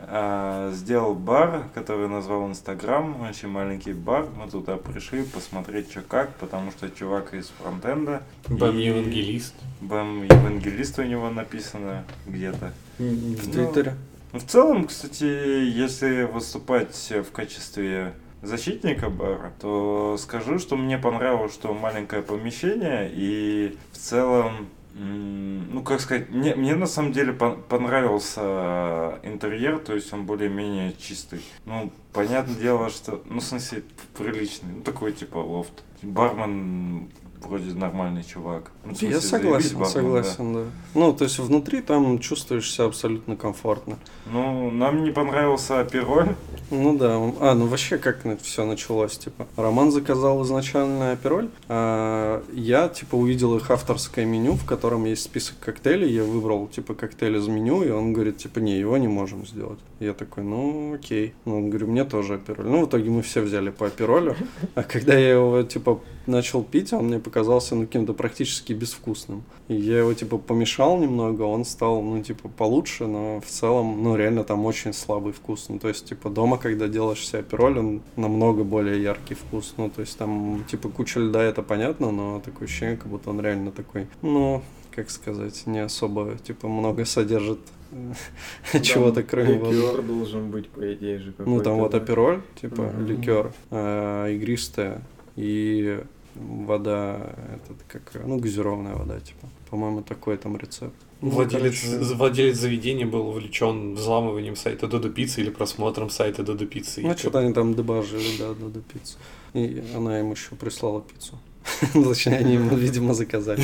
[0.00, 4.26] А, сделал бар, который назвал Инстаграм, очень маленький бар.
[4.36, 8.22] Мы туда пришли посмотреть, что как, потому что чувак из фронтенда.
[8.48, 9.54] Бэм и Евангелист.
[9.80, 12.74] Бэм Евангелист у него написано где-то.
[12.98, 13.02] В
[13.46, 13.94] Ну, Твиттере.
[14.34, 21.72] В целом, кстати, если выступать в качестве защитника бара, то скажу, что мне понравилось, что
[21.72, 29.20] маленькое помещение и в целом, ну как сказать, мне, мне на самом деле пон- понравился
[29.22, 31.40] интерьер, то есть он более-менее чистый.
[31.64, 33.84] Ну, понятное дело, что, ну, в смысле,
[34.18, 35.84] приличный, ну, такой типа лофт.
[36.02, 37.08] Бармен
[37.46, 38.70] вроде нормальный чувак.
[38.84, 39.90] Ну, Я смысле, заебись согласен, бармен, да.
[39.90, 40.60] согласен, да.
[40.94, 43.98] Ну, то есть внутри там чувствуешь себя абсолютно комфортно.
[44.26, 46.34] Ну, нам не понравился апероль.
[46.70, 49.46] Ну да, а, ну вообще как все началось, типа.
[49.56, 55.58] Роман заказал изначально апероль, а я, типа, увидел их авторское меню, в котором есть список
[55.60, 59.46] коктейлей, я выбрал, типа, коктейль из меню, и он говорит, типа, не, его не можем
[59.46, 59.78] сделать.
[60.00, 61.34] Я такой, ну, окей.
[61.44, 62.66] Ну, он говорю, мне тоже апероль.
[62.66, 64.34] Ну, в итоге мы все взяли по аперолю,
[64.74, 69.44] а когда я его, типа, начал пить, он мне показался, ну, каким-то практически безвкусным.
[69.68, 74.16] И я его, типа, помешал немного, он стал, ну, типа, получше, но в целом, ну,
[74.16, 75.66] реально там очень слабый вкус.
[75.68, 79.74] Ну, то есть, типа, дома, когда делаешь себе апероль, он намного более яркий вкус.
[79.76, 83.40] Ну, то есть, там, типа, куча льда, это понятно, но такое ощущение, как будто он
[83.40, 84.62] реально такой, ну,
[84.94, 87.58] как сказать, не особо, типа, много содержит
[87.90, 89.76] э, чего-то, кроме воды.
[89.76, 91.98] Ликер должен быть, по идее же, Ну, там вот да.
[91.98, 95.02] апероль, типа ликер, а, игристая
[95.36, 96.00] и
[96.34, 99.48] вода, этот, как, ну, газированная вода, типа.
[99.70, 100.94] По-моему, такой там рецепт.
[101.20, 106.66] Ну, Владелец, короче, владелец заведения был увлечен взламыванием сайта Додо Пиццы или просмотром сайта Додо
[106.66, 107.02] Пиццы.
[107.02, 109.16] Ну, что-то они там дебажили, да, до пиццу.
[109.54, 111.38] И она им еще прислала пиццу.
[111.94, 113.62] Ну, Точнее, они ему, видимо, заказали.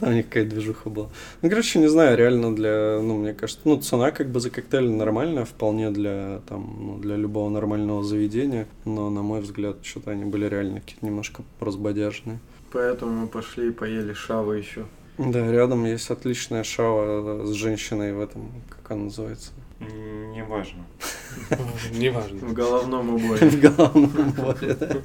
[0.00, 1.08] Там у них какая-то движуха была.
[1.42, 4.88] Ну, короче, не знаю, реально для, ну, мне кажется, ну, цена как бы за коктейль
[4.88, 10.24] нормальная, вполне для, там, ну, для любого нормального заведения, но, на мой взгляд, что-то они
[10.24, 12.38] были реально какие-то немножко разбодяжные.
[12.72, 14.86] Поэтому мы пошли и поели шавы еще.
[15.18, 19.50] Да, рядом есть отличная шава с женщиной в этом, как она называется,
[19.80, 20.84] М, Неважно.
[21.92, 22.38] Неважно.
[22.48, 23.46] В головном уборе.
[23.50, 24.96] в головном уборе, да.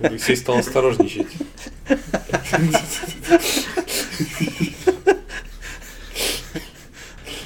[0.00, 1.28] Алексей стал осторожничать.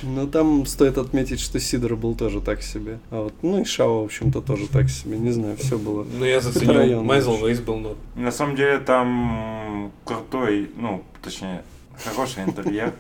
[0.03, 2.99] Ну, там стоит отметить, что Сидор был тоже так себе.
[3.11, 5.19] А вот, ну и Шава, в общем-то, тоже так себе.
[5.19, 6.05] Не знаю, все было.
[6.05, 7.37] Ну, я заценил, Майзл.
[7.45, 7.99] Вейс был норм.
[8.15, 11.63] На самом деле там крутой, ну, точнее,
[12.05, 12.93] хороший интерьер.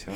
[0.00, 0.12] Все.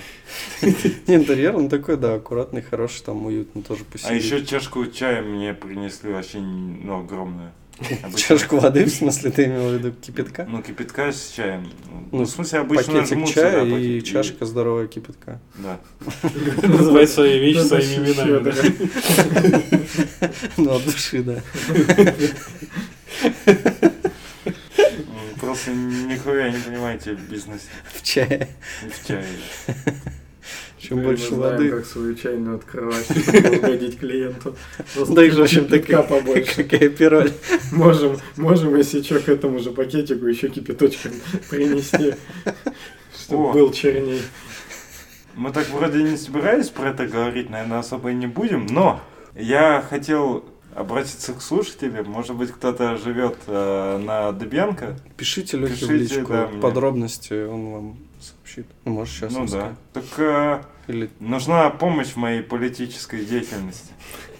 [1.07, 4.11] Не, интерьер, он такой, да, аккуратный, хороший, там уютно тоже посидеть.
[4.11, 7.53] А еще чашку чая мне принесли вообще, ну, огромную.
[8.03, 10.47] Обычно- Чашку воды, в смысле, ты имел в виду кипятка?
[10.49, 11.68] Ну, кипятка с чаем.
[12.12, 13.70] Ну, Ну, в смысле, обычно Пакетик жмут чая и
[14.01, 15.40] пакет- чашка здоровая кипятка.
[15.57, 15.81] Да.
[16.62, 18.55] Называй свои вещи своими именами.
[20.57, 21.42] Ну, от души, да.
[25.54, 27.68] Просто нихуя не понимаете в бизнесе.
[27.92, 28.48] В чае.
[28.84, 29.24] и В чае.
[30.78, 31.70] Чем Теперь больше мы знаем, воды.
[31.70, 34.56] как свою чайную открывать, чтобы угодить клиенту.
[34.94, 36.64] Просто Так же, в общем-то, кипятка как, побольше.
[36.64, 37.32] как и пироль.
[37.72, 41.12] Можем, можем, если что, к этому же пакетику еще кипяточком
[41.48, 42.14] принести,
[43.16, 43.52] чтобы О.
[43.52, 44.22] был черней.
[45.36, 49.00] Мы так вроде не собирались про это говорить, наверное, особо и не будем, но
[49.36, 52.10] я хотел обратиться к слушателям.
[52.10, 54.96] Может быть, кто-то живет э, на Дыбенко.
[55.16, 56.60] Пишите Лехе в Пишите, личку да, мне.
[56.60, 58.66] подробности, он вам сообщит.
[58.84, 59.46] Ну, может, сейчас ну да.
[59.48, 59.76] скажет.
[59.92, 63.92] Так э, Или нужна помощь в моей политической деятельности.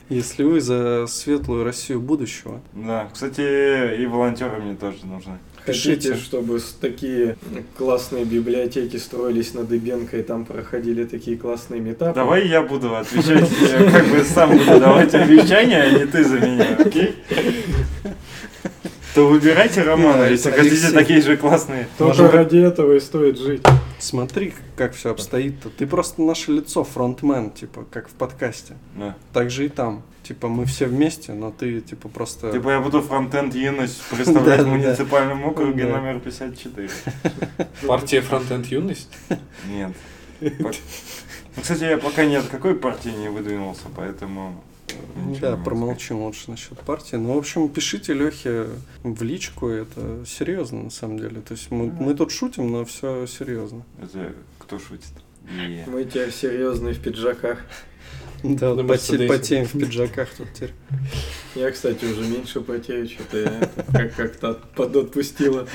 [0.09, 3.09] если вы за светлую Россию будущего, Да.
[3.13, 5.39] Кстати, и волонтеры мне тоже нужны.
[5.67, 6.15] Пишите.
[6.15, 7.37] чтобы такие
[7.77, 12.15] классные библиотеки строились на Дыбенко и там проходили такие классные метапы?
[12.15, 16.39] Давай я буду отвечать, я как бы сам буду давать обещания, а не ты за
[16.39, 17.15] меня, окей?
[19.15, 21.87] То выбирайте Романа, Да, если хотите такие же классные.
[21.99, 23.63] Только ради этого и стоит жить.
[24.01, 25.71] смотри, как все обстоит-то.
[25.71, 28.75] Ты просто наше лицо, фронтмен, типа, как в подкасте.
[28.97, 29.15] Да.
[29.33, 30.03] Так же и там.
[30.25, 32.51] Типа, мы все вместе, но ты, типа, просто...
[32.51, 36.89] Типа я буду фронтенд юность представлять в муниципальном округе номер 54.
[37.87, 39.11] Партия Фронтенд Юность?
[39.69, 39.93] Нет.
[40.41, 44.61] Ну, кстати, я пока ни от какой партии не выдвинулся, поэтому...
[45.17, 47.17] не Да, могу промолчим лучше насчет партии.
[47.17, 48.67] Ну, в общем, пишите Лехе
[49.03, 51.41] в личку, это серьезно на самом деле.
[51.41, 53.85] То есть мы, мы тут шутим, но все серьезно.
[54.03, 55.09] Это кто шутит?
[55.51, 57.59] И- Мы теперь серьезные в пиджаках.
[58.43, 60.73] Да, На поте- потеем в пиджаках тут теперь.
[61.55, 65.67] Я, кстати, уже меньше потею, что-то я как-то подотпустила.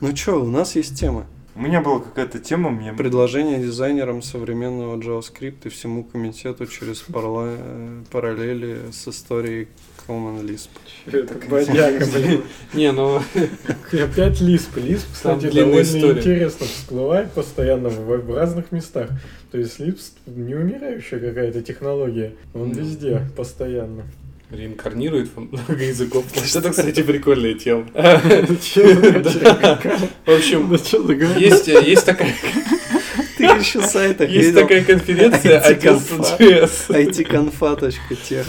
[0.00, 1.26] Ну что, у нас есть тема.
[1.54, 2.92] У меня была какая-то тема, мне...
[2.92, 9.68] Предложение дизайнерам современного JavaScript и всему комитету через парла- э, параллели с историей
[10.06, 10.68] Common Lisp.
[11.06, 12.44] Это бодяга, блин.
[12.72, 13.20] Не, ну,
[13.92, 14.76] опять Лисп.
[14.76, 15.80] Лисп, кстати, довольно
[16.18, 19.10] интересно всплывает постоянно в, разных местах.
[19.50, 22.34] То есть Лисп не умирающая какая-то технология.
[22.54, 22.74] Он Ну.
[22.74, 24.04] везде, постоянно.
[24.50, 26.24] Реинкарнирует во много языков.
[26.54, 27.86] Это, кстати, прикольная тема.
[27.94, 27.96] В
[30.26, 31.66] общем, ты говоришь?
[31.66, 32.34] есть, такая,
[33.36, 36.36] Ты еще в сайтах есть такая конференция IT-конфа.
[36.38, 36.88] 11.js.
[36.88, 38.46] IT-конфа.тех.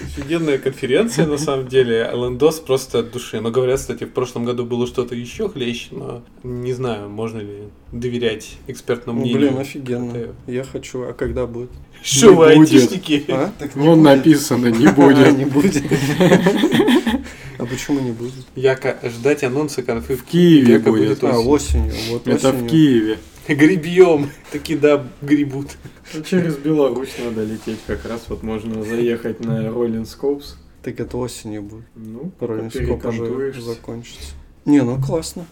[0.00, 2.08] Офигенная конференция, на самом деле.
[2.12, 3.40] Лендос просто от души.
[3.40, 7.64] Но говорят, кстати, в прошлом году было что-то еще хлеще, но не знаю, можно ли
[7.92, 9.50] доверять экспертному Ну, мнению.
[9.50, 10.28] блин, офигенно.
[10.46, 11.70] Я хочу, а когда будет?
[12.02, 13.24] Что вы, айтишники?
[13.28, 13.52] А?
[13.74, 15.36] Вон написано, не А, будет.
[15.36, 15.82] не будет.
[17.58, 18.32] А почему не будет?
[18.56, 21.22] Яко ждать анонса конфы В Киеве яко будет.
[21.22, 21.92] А, осенью.
[21.92, 21.94] осенью.
[22.10, 22.66] Вот Это в.
[22.66, 23.18] Киеве.
[23.46, 24.30] Гребьем.
[24.50, 25.68] Таки да, гребут.
[26.12, 28.22] Ну, через Беларусь надо лететь как раз.
[28.28, 30.54] Вот можно заехать на Rolling Scopes.
[30.82, 31.84] Так это осенью будет.
[31.94, 33.62] Ну, уже перекантуешься.
[33.62, 34.32] закончится.
[34.64, 35.46] Не, ну классно.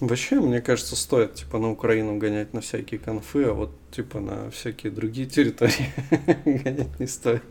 [0.00, 4.50] Вообще, мне кажется, стоит типа на Украину гонять на всякие конфы, а вот типа на
[4.50, 5.90] всякие другие территории
[6.44, 7.42] гонять не стоит.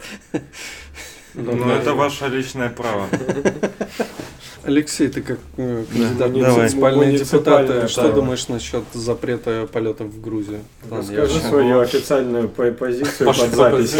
[1.36, 3.08] Ну, это ваше личное право.
[4.63, 10.62] Алексей, ты как э, кандидат муниципальные депутаты, что думаешь насчет запрета полетов в Грузию?
[10.89, 13.93] Расскажи свою официальную по- позицию под запись.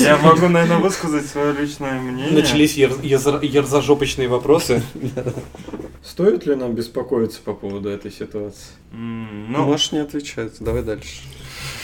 [0.00, 2.32] Я- могу, наверное, высказать свое личное мнение.
[2.32, 4.82] начались ерзажопочные вопросы.
[6.04, 8.70] Стоит ли нам беспокоиться по поводу этой ситуации?
[8.90, 11.20] Ну, Ну, можешь не отвечать, давай дальше.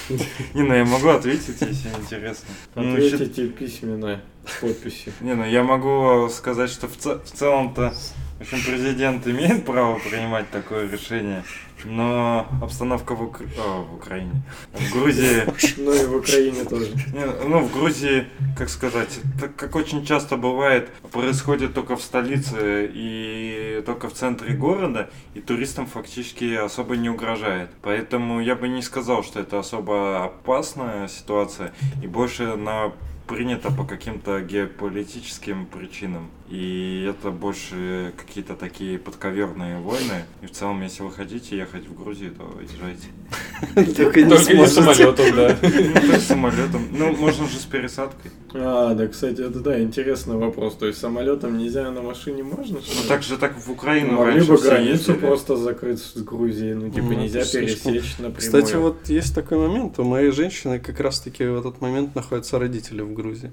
[0.54, 2.48] не, ну я могу ответить, если интересно.
[2.74, 5.12] Ну, Ответите письменно с подписью.
[5.20, 7.94] Не, ну я могу сказать, что в целом-то,
[8.38, 11.42] в общем, президент имеет право принимать такое решение,
[11.84, 15.42] но обстановка в, Укра- а, в Украине, в Грузии,
[15.76, 16.92] Ну и в Украине тоже.
[17.46, 23.82] ну в Грузии, как сказать, так как очень часто бывает, происходит только в столице и
[23.84, 27.70] только в центре города, и туристам фактически особо не угрожает.
[27.82, 31.72] Поэтому я бы не сказал, что это особо опасная ситуация,
[32.02, 32.92] и больше на
[33.26, 36.30] принято по каким-то геополитическим причинам.
[36.50, 40.24] И это больше какие-то такие подковерные войны.
[40.42, 43.08] И в целом, если вы хотите ехать в Грузию, то езжайте.
[43.94, 45.58] Только не Только самолетом, да.
[45.62, 46.88] Ну, так самолетом.
[46.90, 48.30] Ну, можно же с пересадкой.
[48.54, 50.76] А, да, кстати, это да, интересный вопрос.
[50.76, 52.78] То есть самолетом нельзя, а на машине можно?
[52.78, 56.74] Ну, так же так в Украину Могли раньше бы границу просто закрыть с Грузией.
[56.74, 58.36] Ну, типа, Ну, нельзя пересечь напрямую.
[58.36, 63.02] Кстати, вот есть такой момент, у моей женщины как раз-таки в этот момент находятся родители
[63.02, 63.52] в Грузии.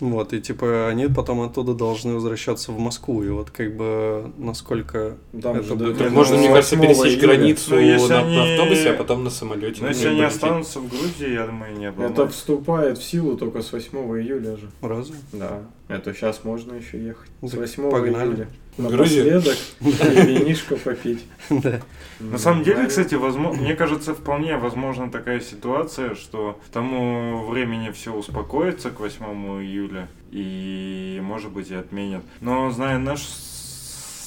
[0.00, 5.16] Вот, и типа они потом оттуда должны возвращаться в Москву, и вот как бы насколько
[5.42, 7.36] Там это же будет- Так можно, мне кажется, 8 пересечь июля.
[7.36, 9.82] границу Ну, если на, они- на автобусе, а потом на самолете.
[9.82, 10.36] Но если Ну, они полететь.
[10.36, 12.32] останутся в Грузии, я думаю, не Это обломают.
[12.32, 14.68] вступает в силу только с 8 июля же.
[14.82, 15.16] разве?
[15.32, 15.62] Да.
[15.88, 17.30] Это сейчас можно еще ехать.
[17.42, 18.28] С Так 8 погнали.
[18.30, 18.48] июля.
[18.76, 21.24] Напоследок и винишко попить.
[21.50, 21.80] Да.
[22.20, 27.90] На самом деле, кстати, возможно, мне кажется, вполне возможна такая ситуация, что к тому времени
[27.90, 29.24] все успокоится к 8
[29.62, 32.22] июля и, может быть, и отменят.
[32.40, 33.24] Но, зная нашу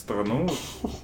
[0.01, 0.49] страну,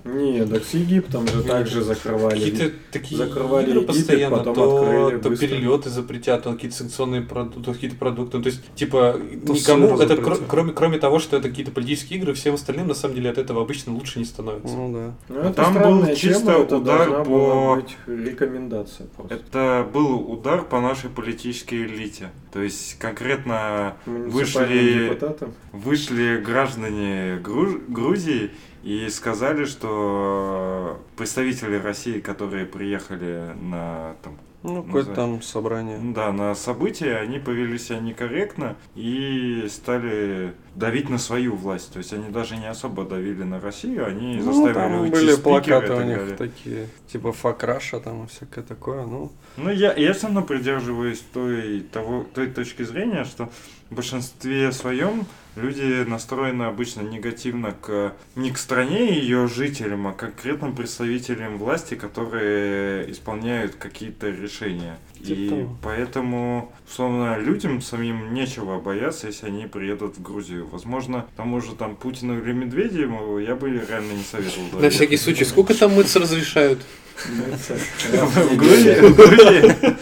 [0.04, 2.40] Не, так с Египтом же также закрывали.
[2.40, 5.48] Какие-то такие Закрывали игры Египет, постоянно, потом то, открыли то быстро.
[5.48, 8.38] перелеты запретят, то какие-то санкционные продукты, то какие-то продукты.
[8.38, 12.20] Ну, То есть, типа, То никому, это кро- кроме, кроме того, что это какие-то политические
[12.20, 14.76] игры, всем остальным, на самом деле, от этого обычно лучше не становится.
[14.76, 15.14] Ну да.
[15.30, 19.36] Ну, это Там был чисто тема, удар по- рекомендация просто.
[19.36, 22.30] это был удар по нашей политической элите.
[22.52, 25.54] То есть, конкретно вышли- депутатам.
[25.72, 28.52] вышли граждане Гру- Грузии
[28.88, 36.00] и сказали, что представители России, которые приехали на там, Ну, какое-то там собрание.
[36.16, 41.92] Да, на события они повели себя некорректно и стали давить на свою власть.
[41.92, 45.36] То есть они даже не особо давили на Россию, они Ну, заставили там уйти были
[45.36, 46.38] плакаты у них далее.
[46.38, 49.06] такие, типа факраша там и всякое такое.
[49.06, 53.50] Ну, Ну, я, я все равно придерживаюсь той, того, той точки зрения, что
[53.90, 55.26] в большинстве своем
[55.58, 61.58] люди настроены обычно негативно к не к стране и ее жителям, а к конкретным представителям
[61.58, 64.98] власти, которые исполняют какие-то решения.
[65.18, 65.78] Типа И того.
[65.82, 70.68] поэтому, условно, людям самим нечего бояться, если они приедут в Грузию.
[70.72, 74.80] Возможно, тому же там Путину или Медведеву я бы реально не советовал.
[74.80, 76.80] На всякий случай, сколько там мыться разрешают?
[77.26, 79.96] В Грузии?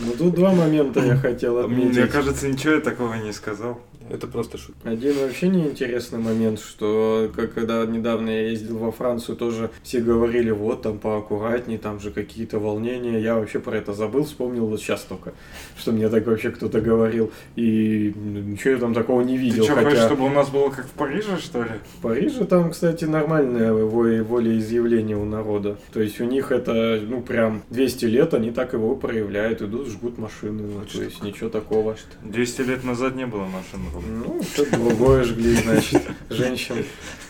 [0.00, 1.96] Ну тут два момента я хотел отметить.
[1.96, 3.80] Мне кажется, ничего я такого не сказал.
[4.10, 4.90] Это просто шутка.
[4.90, 10.50] Один вообще неинтересный момент, что как, когда недавно я ездил во Францию, тоже все говорили,
[10.50, 13.18] вот там поаккуратней, там же какие-то волнения.
[13.20, 15.32] Я вообще про это забыл, вспомнил вот сейчас только,
[15.78, 17.32] что мне так вообще кто-то говорил.
[17.56, 19.64] И м, ничего я там такого не Ты видел.
[19.64, 21.70] что, хотя хочешь, чтобы у нас было как в Париже, что ли?
[21.98, 25.78] в Париже там, кстати, нормальное во- волеизъявление у народа.
[25.92, 30.18] То есть у них это, ну, прям 200 лет, они так его проявляют, идут, жгут
[30.18, 30.62] машины.
[30.62, 31.96] ну, то есть ничего такого.
[32.22, 33.80] 200 лет назад не было машин.
[34.02, 36.84] Ну, что-то другое жгли, значит, женщин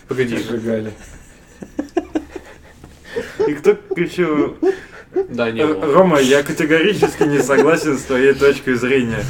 [0.08, 0.36] Погоди.
[0.38, 0.92] сжигали.
[3.48, 4.56] И кто кричал,
[5.28, 5.92] Да, не «Р- было.
[5.94, 9.22] Рома, я категорически не согласен с твоей точкой зрения.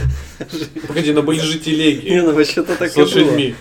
[0.89, 3.05] Погоди, но были же не, телеги ну вообще-то так с и было.
[3.05, 3.55] лошадьми.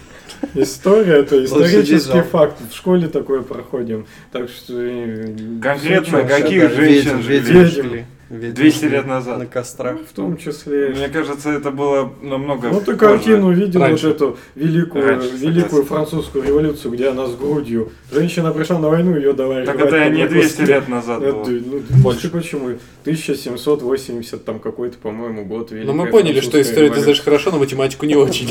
[0.55, 2.57] История это исторический факт.
[2.71, 4.05] В школе такое проходим.
[4.31, 4.73] Так что...
[4.79, 8.05] э, Конкретно всё, каких да, женщин Ведьм, жгли?
[8.37, 8.47] Ведьм жгли.
[8.47, 9.39] Ведьм 200 жгли лет назад.
[9.39, 9.97] На кострах.
[10.09, 10.89] В том числе...
[10.89, 14.07] Мне кажется, это было намного Ну, ты картину видел, Раньше.
[14.07, 17.91] вот эту великую, Раньше, великую французскую революцию, где она с грудью.
[18.11, 20.65] Женщина пришла на войну, ее давай Так это не на 200 куски.
[20.65, 21.49] лет назад Это, было.
[21.49, 22.29] ну, Больше.
[22.29, 22.69] почему?
[23.03, 25.71] 1780 там какой-то, по-моему, год.
[25.71, 28.49] Но Великая мы поняли, что историю ты знаешь хорошо, но математику не очень.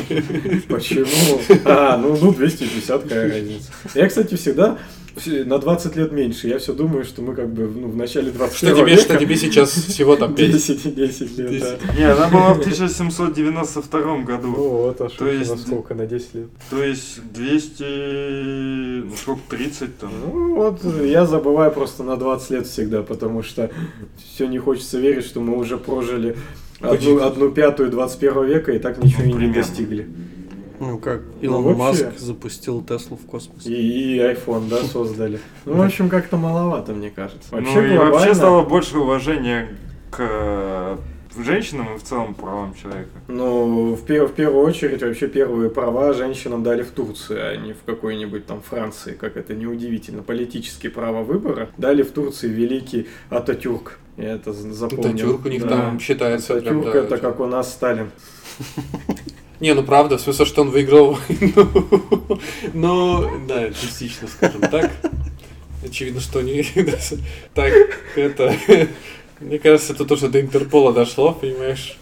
[0.69, 1.41] Почему?
[1.65, 3.71] А, ну, ну 250 какая разница.
[3.95, 5.02] Я, кстати, всегда все-
[5.45, 6.49] на 20 лет меньше.
[6.49, 9.03] Я все думаю, что мы как бы ну, в начале 21 Что тебе, века.
[9.03, 10.51] что тебе сейчас всего там 5?
[10.53, 11.95] 10, 10 лет, да.
[11.97, 14.49] Не, она была в 1792 году.
[14.49, 15.95] Ну вот, а что То есть- на сколько?
[15.95, 16.47] На 10 лет?
[16.71, 17.83] То есть 200...
[19.05, 19.41] Ну, сколько?
[19.51, 20.11] 30 там.
[20.25, 23.71] Ну вот, я забываю просто на 20 лет всегда, потому что
[24.35, 26.37] все не хочется верить, что мы уже прожили
[26.81, 30.09] одну, одну пятую 21 века и так ничего Ну, и не достигли.
[30.85, 32.07] Ну как, Ну, Илон вообще.
[32.07, 33.65] Маск запустил Теслу в космос.
[33.67, 35.39] И, и iPhone, да, создали.
[35.65, 37.55] Ну, в общем, как-то маловато, мне кажется.
[37.55, 39.69] Вообще, ну и вообще глобально- стало больше уважения
[40.11, 40.97] к э,
[41.39, 43.11] женщинам и в целом правам человека.
[43.29, 47.75] Ну, в, пер- в первую очередь, вообще первые права женщинам дали в Турции, а не
[47.75, 50.25] в какой-нибудь там Франции, как это неудивительно.
[50.25, 54.01] Политические права выбора дали в Турции великий Ататюрк.
[54.17, 55.11] Я это запомнил.
[55.11, 55.69] Ататюрк у них Да.
[55.69, 58.11] там считается прям, Ататюрк да, это как у нас Сталин.
[59.63, 62.41] Не, ну правда, в смысле, что он выиграл войну.
[62.75, 64.91] Ну, да, частично, скажем так.
[65.85, 66.67] Очевидно, что не...
[67.55, 67.73] Так,
[68.17, 68.57] это...
[69.39, 71.97] Мне кажется, это тоже до Интерпола дошло, понимаешь?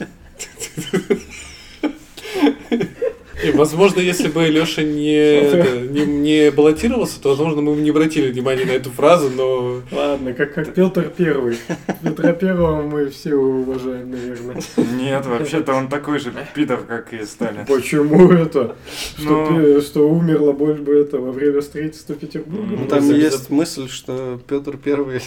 [3.44, 7.90] И, возможно, если бы Леша не, это, не, не баллотировался, то, возможно, мы бы не
[7.90, 9.80] обратили внимания на эту фразу, но...
[9.90, 11.56] Ладно, как, как Петр Первый.
[12.02, 14.56] Петра Первого мы все уважаем, наверное.
[14.76, 17.66] Нет, вообще-то он такой же пидор, как и Сталин.
[17.66, 18.76] Почему это?
[19.18, 19.60] Что, Ну.
[19.60, 22.66] пе- что умерло больше бы это во время строительства Петербурга?
[22.70, 25.20] Ну, Ну, там за- есть мысль, что Петр Первый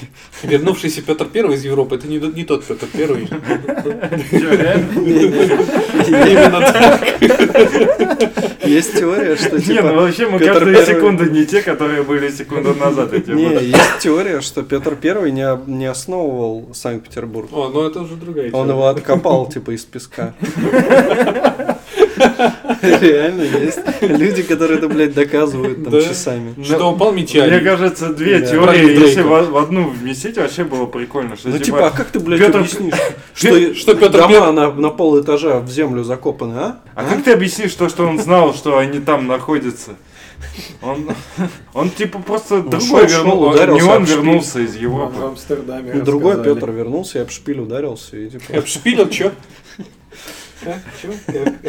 [0.44, 3.28] Вернувшийся Петр Первый из Европы, это не, не тот Петр Первый.
[6.08, 8.05] Именно так.
[8.64, 9.94] Есть теория, что Не, ну типа...
[9.94, 13.14] вообще мы Петр каждую Первый- секунду не те, которые были секунду назад.
[13.14, 17.50] эти Не, есть теория, что Петр Первый не, не основывал Санкт-Петербург.
[17.52, 18.72] О, ну это уже другая Он тема.
[18.72, 20.34] его откопал, типа, из песка.
[22.82, 26.56] Реально есть люди, которые это, блядь, доказывают там часами.
[26.64, 27.46] Что упал меча.
[27.46, 31.36] Мне кажется, две теории, если в, в одну вместить, вообще было прикольно.
[31.36, 32.94] Что, Ну типа, а как ты, блядь, объяснишь,
[33.78, 36.80] что, Пётр дома на, пол этажа в землю закопаны, а?
[36.96, 39.92] А как ты объяснишь то, что он знал, что они там находятся?
[40.82, 41.10] Он,
[41.74, 44.16] он типа просто другой шел, шел, вернул, ударился не он об шпиль.
[44.18, 45.24] вернулся из В Европы.
[45.24, 46.44] Амстердаме Ну, Другой.
[46.44, 48.18] Петр вернулся и об шпиль ударился.
[48.18, 49.32] И, типа, Обшпилил, чё?
[50.66, 50.80] А,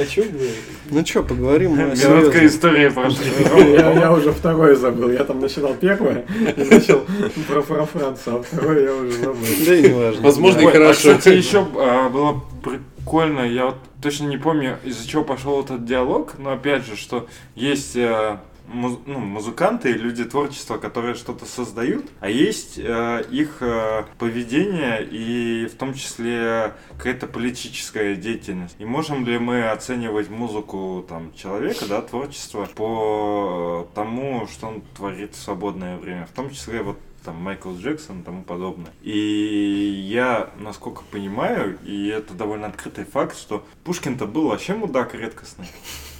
[0.07, 0.51] чём вы?
[0.91, 2.47] ну чё, поговорим о Минутка серьезном.
[2.47, 5.11] истории про Я, я уже второй забыл.
[5.11, 6.25] Я там начинал первое
[6.57, 7.05] и начал
[7.49, 9.47] про, про Францию, а второй я уже забыл.
[9.67, 10.23] Да и не важно.
[10.23, 11.17] Возможно, и Ой, а, хорошо.
[11.17, 16.35] кстати, еще а, было прикольно, я вот точно не помню, из-за чего пошел этот диалог,
[16.39, 18.37] но опять же, что есть э,
[18.69, 25.67] муз- ну, музыканты люди творчества, которые что-то создают, а есть э, их э, поведение и
[25.67, 28.77] в том числе какая-то политическая деятельность.
[28.79, 35.35] И можем ли мы оценивать музыку там, человека, да, творчество по тому, что он творит
[35.35, 38.93] в свободное время, в том числе вот там Майкл Джексон и тому подобное.
[39.03, 45.67] И я, насколько понимаю, и это довольно открытый факт, что Пушкин-то был вообще мудак редкостный.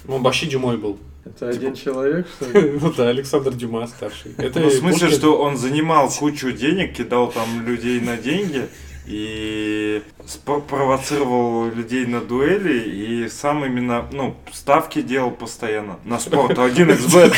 [0.07, 0.99] Он вообще Дюмой был.
[1.35, 2.71] Это один человек, что ли?
[2.81, 4.33] Ну да, Александр Дюма старший.
[4.37, 8.67] Это ну, в смысле, что он занимал кучу денег, кидал там людей на деньги
[9.05, 10.01] и
[10.45, 16.57] провоцировал людей на дуэли и сам именно, ну, ставки делал постоянно на спорт.
[16.57, 17.33] 1xbet.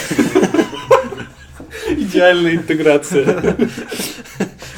[1.90, 3.56] идеальная интеграция.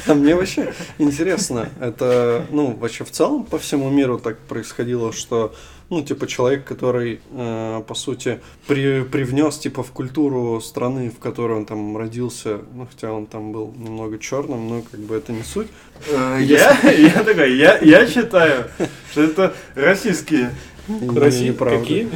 [0.04, 5.54] А мне вообще интересно, это, ну, вообще в целом по всему миру так происходило, что,
[5.92, 11.58] ну, типа, человек, который, э, по сути, при, привнес, типа, в культуру страны, в которой
[11.58, 15.42] он там родился, ну, хотя он там был немного черным, но как бы это не
[15.42, 15.68] суть.
[16.08, 18.70] Э, Я, я такой, я, я считаю,
[19.10, 20.54] что это российские,
[20.88, 21.78] И Россия, неправда.
[21.80, 22.08] какие?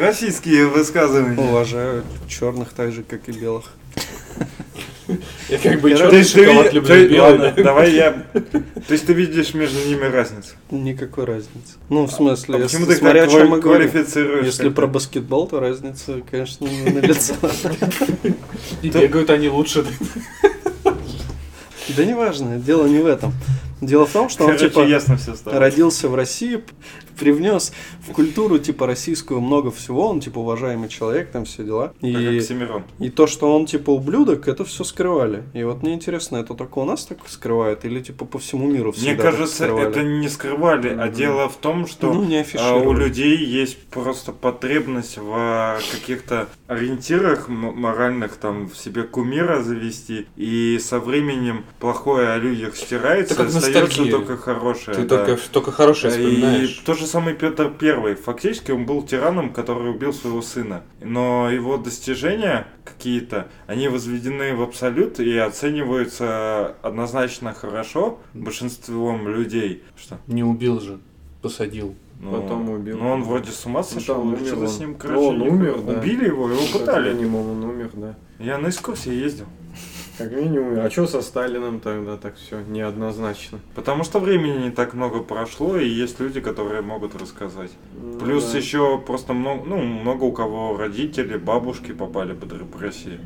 [0.00, 1.38] российские высказывания.
[1.38, 3.66] Уважаю черных так же, как и белых.
[5.48, 7.20] Я как бы черный шоколад люблю, белый.
[7.20, 8.12] ладно, давай я.
[8.32, 10.50] То есть ты видишь между ними разницу.
[10.70, 11.74] Никакой разницы.
[11.88, 13.90] Ну, в смысле, А если, почему ты смотря о чем мы говорим.
[14.44, 17.34] Если про баскетбол, то разница, конечно, не налицо.
[18.82, 19.84] И бегают они лучше.
[21.96, 23.32] Да неважно, дело не в этом.
[23.80, 25.58] Дело в том, что он, Короче, типа, ясно все стало.
[25.58, 26.62] родился в России,
[27.20, 27.72] привнес
[28.08, 31.88] в культуру, типа, российскую много всего, он, типа, уважаемый человек, там все дела.
[32.00, 32.82] Как И, Оксимирон.
[32.98, 35.44] и то, что он, типа, ублюдок, это все скрывали.
[35.54, 38.92] И вот мне интересно, это только у нас так скрывают или, типа, по всему миру
[38.92, 42.92] всегда Мне кажется, это не скрывали, а дело в том, что Ну, не а, у
[42.92, 50.26] людей есть просто потребность в а, каких-то ориентирах м- моральных, там, в себе кумира завести,
[50.36, 54.96] и со временем плохое о людях стирается, остается только хорошее.
[54.96, 55.24] Ты да.
[55.24, 56.82] только, только хорошее И вспоминаешь.
[56.86, 58.14] тот же самый Петр Первый.
[58.14, 60.82] Фактически он был тираном, который убил своего сына.
[61.02, 69.82] Но его достижения какие-то, они возведены в абсолют и оцениваются однозначно хорошо большинством людей.
[69.96, 70.18] Что?
[70.26, 70.98] Не убил же,
[71.42, 71.94] посадил.
[72.22, 72.98] Ну, Потом убил.
[72.98, 74.68] Ну, он вроде с ума Ну, сошел, или умер что-то он.
[74.68, 75.92] с ним, Ну, короче, он умер, да.
[75.98, 77.14] Убили его, его пытали.
[77.14, 78.14] минимум он умер, да.
[78.38, 79.46] Я на экскурсии ездил.
[80.18, 80.80] Как минимум.
[80.80, 83.58] А что со Сталиным тогда так все неоднозначно?
[83.74, 87.70] Потому что времени не так много прошло, и есть люди, которые могут рассказать.
[88.00, 88.58] Ну Плюс да.
[88.58, 93.18] еще просто много, ну, много у кого родители, бабушки попали под репрессии.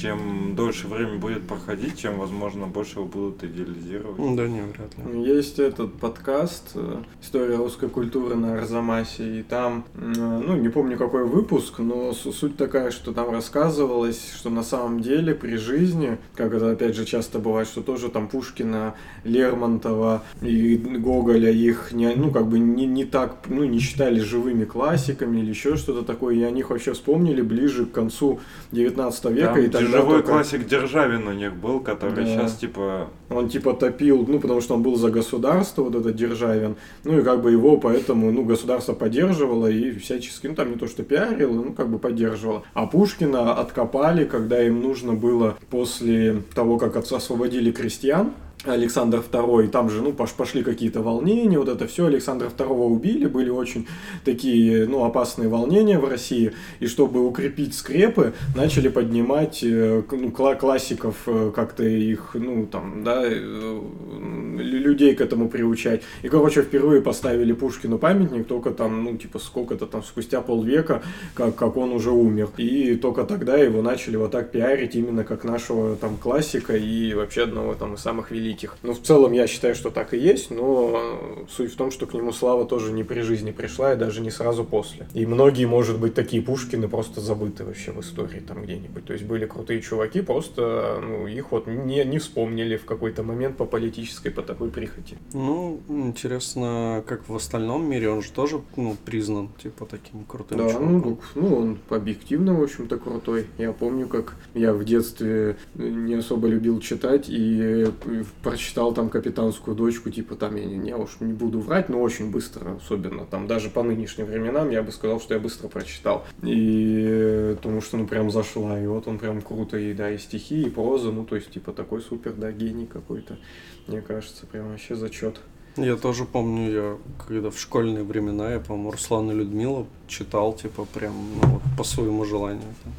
[0.00, 4.16] Чем дольше время будет проходить, чем, возможно, больше его будут идеализировать.
[4.18, 5.22] Ну, Да не, вряд ли.
[5.22, 10.12] Есть этот подкаст э, «История русской культуры» на Арзамасе, и там, м,
[10.46, 15.00] ну, не помню какой выпуск, но су- суть такая, что там рассказывалось, что на самом
[15.00, 18.94] деле при жизни, как это опять же часто бывает, что тоже там Пушкина,
[19.24, 24.64] Лермонтова и Гоголя их, не, ну, как бы не, не так, ну, не считали живыми
[24.64, 28.40] классиками или еще что-то такое, и они их вообще вспомнили ближе к концу
[28.72, 29.54] 19 века.
[29.54, 32.26] Там и тогда живой только- классик Державин у них был, который Да.
[32.26, 36.76] сейчас типа Он типа топил, ну, потому что он был за государство, вот этот Державин.
[37.04, 40.86] Ну, и как бы его поэтому, ну, государство поддерживало и всячески, ну, там не то
[40.86, 42.62] что пиарило, ну, как бы поддерживало.
[42.72, 48.32] А Пушкина откопали, когда им нужно было после того, как освободили крестьян,
[48.64, 53.26] Александр II, там же, ну, пош- пошли какие-то волнения, вот это все, Александра II убили,
[53.26, 53.86] были очень
[54.24, 60.56] такие, ну, опасные волнения в России, и чтобы укрепить скрепы, начали поднимать, э, ну, кла-
[60.56, 66.02] классиков, э, как-то их, ну, там, да, э, лю- людей к этому приучать.
[66.22, 71.02] И, короче, впервые поставили Пушкину памятник только там, ну, типа, сколько-то там, спустя полвека,
[71.34, 72.48] как, как он уже умер.
[72.56, 77.44] И только тогда его начали вот так пиарить именно как нашего там классика и вообще
[77.44, 78.47] одного там из самых великих.
[78.82, 82.14] Ну, в целом, я считаю, что так и есть, но суть в том, что к
[82.14, 85.06] нему слава тоже не при жизни пришла и даже не сразу после.
[85.14, 89.04] И многие, может быть, такие Пушкины просто забыты вообще в истории там где-нибудь.
[89.04, 93.56] То есть были крутые чуваки, просто ну, их вот не, не вспомнили в какой-то момент
[93.56, 95.16] по политической, по такой прихоти.
[95.32, 100.64] Ну, интересно, как в остальном мире, он же тоже, ну, признан, типа, таким крутым Да,
[100.64, 101.16] ну, чуваком.
[101.16, 103.46] так, ну, он объективно, в общем-то, крутой.
[103.58, 109.76] Я помню, как я в детстве не особо любил читать и э, прочитал там «Капитанскую
[109.76, 113.46] дочку», типа там, я, не, я уж не буду врать, но очень быстро, особенно там,
[113.46, 116.24] даже по нынешним временам, я бы сказал, что я быстро прочитал.
[116.42, 120.62] И потому что, ну, прям зашла, и вот он прям круто, и да, и стихи,
[120.62, 123.38] и проза, ну, то есть, типа, такой супер, да, гений какой-то.
[123.86, 125.40] Мне кажется, прям вообще зачет.
[125.76, 130.84] Я тоже помню, я когда в школьные времена, я, по-моему, Руслан и Людмила читал, типа,
[130.86, 132.62] прям, ну, вот, по своему желанию.
[132.82, 132.92] там.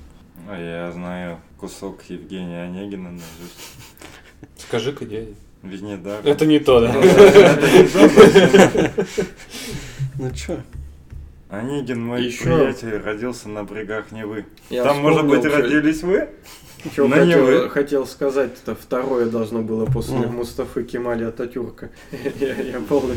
[0.49, 3.77] А я знаю кусок Евгения Онегина наизусть.
[4.57, 5.33] Скажи-ка, дядя.
[5.63, 6.19] Ведь не да.
[6.23, 6.93] Это не то, да?
[10.17, 10.59] Ну чё?
[11.49, 14.45] Онегин, мой Ещё- приятель, родился на брегах Невы.
[14.69, 16.29] Я Там, может быть, родились вы?
[16.83, 17.09] Вы.
[17.09, 20.37] хотел, хотел сказать, это второе должно было после Мгм.
[20.37, 21.89] Мустафы Кемали Ататюрка.
[22.39, 23.15] я, я помню.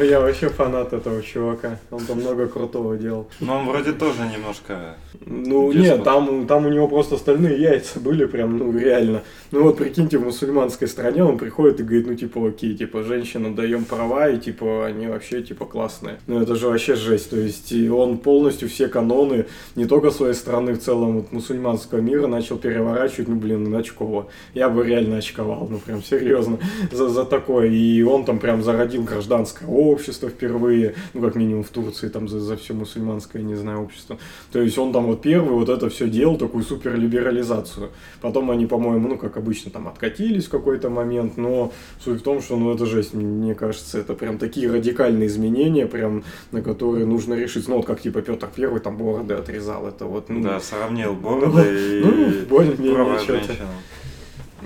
[0.00, 1.78] я вообще фанат этого чувака.
[1.90, 3.28] Он там много крутого делал.
[3.40, 4.96] Но он вроде тоже немножко...
[5.24, 9.22] Ну, нет, там, там у него просто остальные яйца были прям, ну, реально.
[9.50, 13.54] Ну, вот прикиньте, в мусульманской стране он приходит и говорит, ну, типа, окей, типа, женщинам
[13.54, 16.18] даем права, и, типа, они вообще, типа, классные.
[16.26, 17.30] Ну, это же вообще жесть.
[17.30, 22.26] То есть, он полностью все каноны, не только своей страны, в целом, вот, мусульманского мира
[22.26, 24.28] начал переворачивать, ну, блин, на очково.
[24.54, 26.58] Я бы реально очковал, ну, прям серьезно,
[26.90, 27.68] за, за такое.
[27.68, 32.40] И он там прям зародил гражданское общество впервые, ну, как минимум в Турции, там, за,
[32.40, 34.18] за все мусульманское, не знаю, общество.
[34.52, 37.90] То есть он там вот первый вот это все делал, такую суперлиберализацию.
[38.20, 41.72] Потом они, по-моему, ну, как обычно, там откатились в какой-то момент, но
[42.04, 46.24] суть в том, что, ну, это жесть, мне кажется, это прям такие радикальные изменения, прям,
[46.50, 47.68] на которые нужно решить.
[47.68, 51.62] Ну, вот как, типа, Петр Первый там бороды отрезал, это вот, ну, Да, сравнил бороды
[51.62, 53.52] и ну, более-менее права что-то.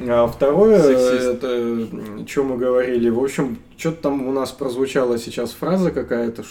[0.08, 5.90] А второе, это, что мы говорили, в общем, что-то там у нас прозвучала сейчас фраза
[5.90, 6.44] какая-то,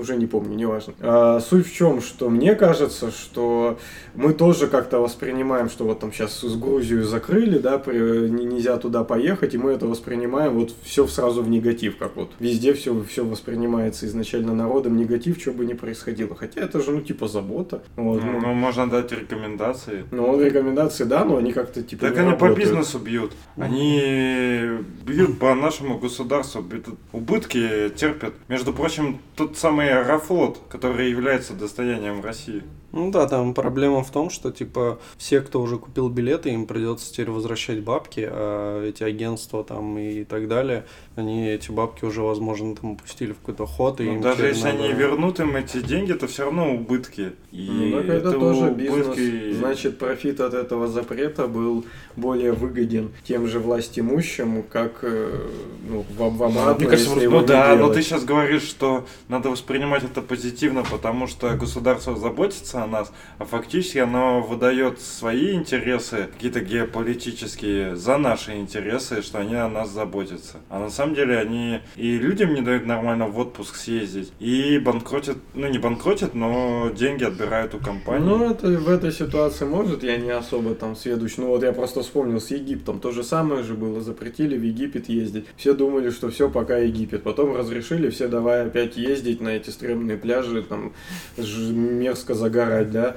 [0.00, 0.94] уже не помню, неважно.
[1.00, 3.78] А, суть в чем, что мне кажется, что
[4.14, 8.76] мы тоже как-то воспринимаем, что вот там сейчас с Грузию закрыли, да, при- не- нельзя
[8.78, 13.00] туда поехать, и мы это воспринимаем вот все сразу в негатив, как вот везде все,
[13.08, 16.34] все воспринимается изначально народом негатив, что бы ни происходило.
[16.34, 17.82] Хотя это же, ну, типа, забота.
[17.96, 20.04] Вот, Ну, ну, ну, можно дать рекомендации.
[20.10, 22.58] ну, рекомендации, да, но они как-то типа Так не они по работают.
[22.58, 23.32] бизнесу бьют.
[23.56, 26.62] Они бьют по нашему государству.
[27.12, 28.34] Убытки терпят.
[28.48, 32.62] Между прочим, тот самый Аэрофлот, который является достоянием России.
[32.94, 37.12] Ну да, там проблема в том, что типа все, кто уже купил билеты, им придется
[37.12, 40.84] теперь возвращать бабки, а эти агентства там и так далее,
[41.16, 44.84] они эти бабки уже, возможно, там упустили в какой-то ход, и Ну, даже если надо-
[44.84, 47.32] они вернут им эти деньги, то все равно убытки.
[47.50, 49.06] И Ну, так это, тоже бизнес.
[49.08, 51.84] убытки- Значит, профит от этого запрета был
[52.16, 55.40] более выгоден тем же властимущим, как э,
[55.88, 58.62] ну, в, в обратно, Мне кажется, если Ну его не да, но ты сейчас говоришь,
[58.62, 65.00] что надо воспринимать это позитивно, потому что государство заботится о нас, а фактически оно выдает
[65.00, 70.58] свои интересы, какие-то геополитические, за наши интересы, что они о нас заботятся.
[70.68, 75.38] А на самом деле они и людям не дают нормально в отпуск съездить, и банкротят,
[75.54, 78.24] ну не банкротят, но деньги отбирают у компании.
[78.24, 81.36] Ну, это в этой ситуации может, я не особо там сведущ.
[81.36, 83.00] Ну, вот я просто вспомнил с Египтом.
[83.00, 84.00] То же самое же было.
[84.00, 85.46] Запретили в Египет ездить.
[85.56, 87.22] Все думали, что все, пока Египет.
[87.22, 90.92] Потом разрешили, все давай опять ездить на эти стрёмные пляжи, там
[91.36, 92.34] мерзко
[92.74, 93.16] загорать, да.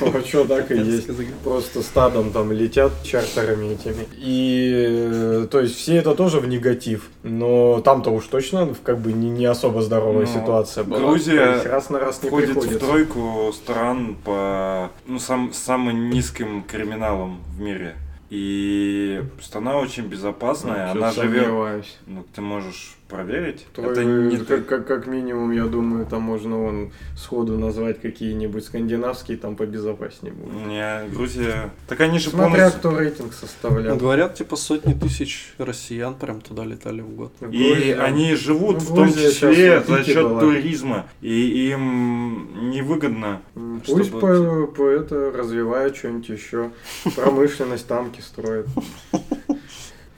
[0.00, 1.08] Ну, что так и есть.
[1.42, 4.06] Просто стадом там летят чартерами этими.
[4.16, 4.72] И,
[5.10, 7.10] э, то есть, все это тоже в негатив.
[7.24, 11.00] Но там-то уж точно как бы не, не особо здоровая Ну, ситуация была.
[11.00, 12.78] Грузия раз на раз не Входит в приходится.
[12.78, 17.96] тройку стран по ну, сам, самым низким криминалом в мире.
[18.30, 21.44] И страна очень безопасная, Ну, она живет.
[21.44, 21.96] сомневаюсь.
[22.06, 23.64] Ну, ты можешь проверить.
[23.72, 24.44] Трой- Это не ты.
[24.44, 30.34] как, как, как минимум, я думаю, там можно вон сходу назвать какие-нибудь скандинавские, там побезопаснее
[30.34, 30.66] будут.
[30.66, 31.70] Не, Грузия.
[31.86, 32.78] Так они же Смотря полностью.
[32.80, 33.96] кто рейтинг Ну, составлял.
[33.96, 37.32] Говорят, типа сотни тысяч россиян прям туда летали в год.
[37.38, 40.40] В И Грузии- они живут Ну, в том Грузия числе за счет была.
[40.40, 41.06] туризма.
[41.20, 43.40] И им невыгодно.
[43.54, 46.70] М, чтобы- Пусть по, по это развивают что-нибудь еще.
[47.14, 47.86] Промышленность,
[48.16, 48.68] танки строят.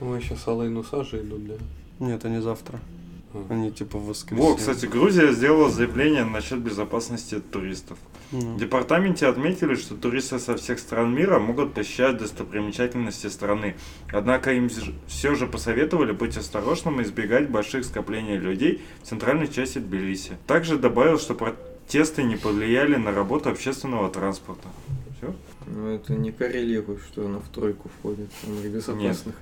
[0.01, 1.53] Ой, сейчас Алла и Нусажи идут, да.
[1.99, 2.79] Нет, они завтра.
[3.33, 3.45] А.
[3.49, 4.49] Они типа в воскресенье.
[4.49, 7.97] Во, кстати, Грузия сделала заявление насчет безопасности туристов.
[8.31, 13.75] Ну, В департаменте отметили, что туристы со всех стран мира могут посещать достопримечательности страны.
[14.11, 14.69] Однако им
[15.07, 20.37] все же посоветовали быть осторожным и избегать больших скоплений людей в центральной части Тбилиси.
[20.47, 24.69] Также добавил, что протесты не повлияли на работу общественного транспорта.
[25.17, 25.33] Все?
[25.71, 29.35] Ну, это не коррелирует, что она в тройку входит, самых безопасных.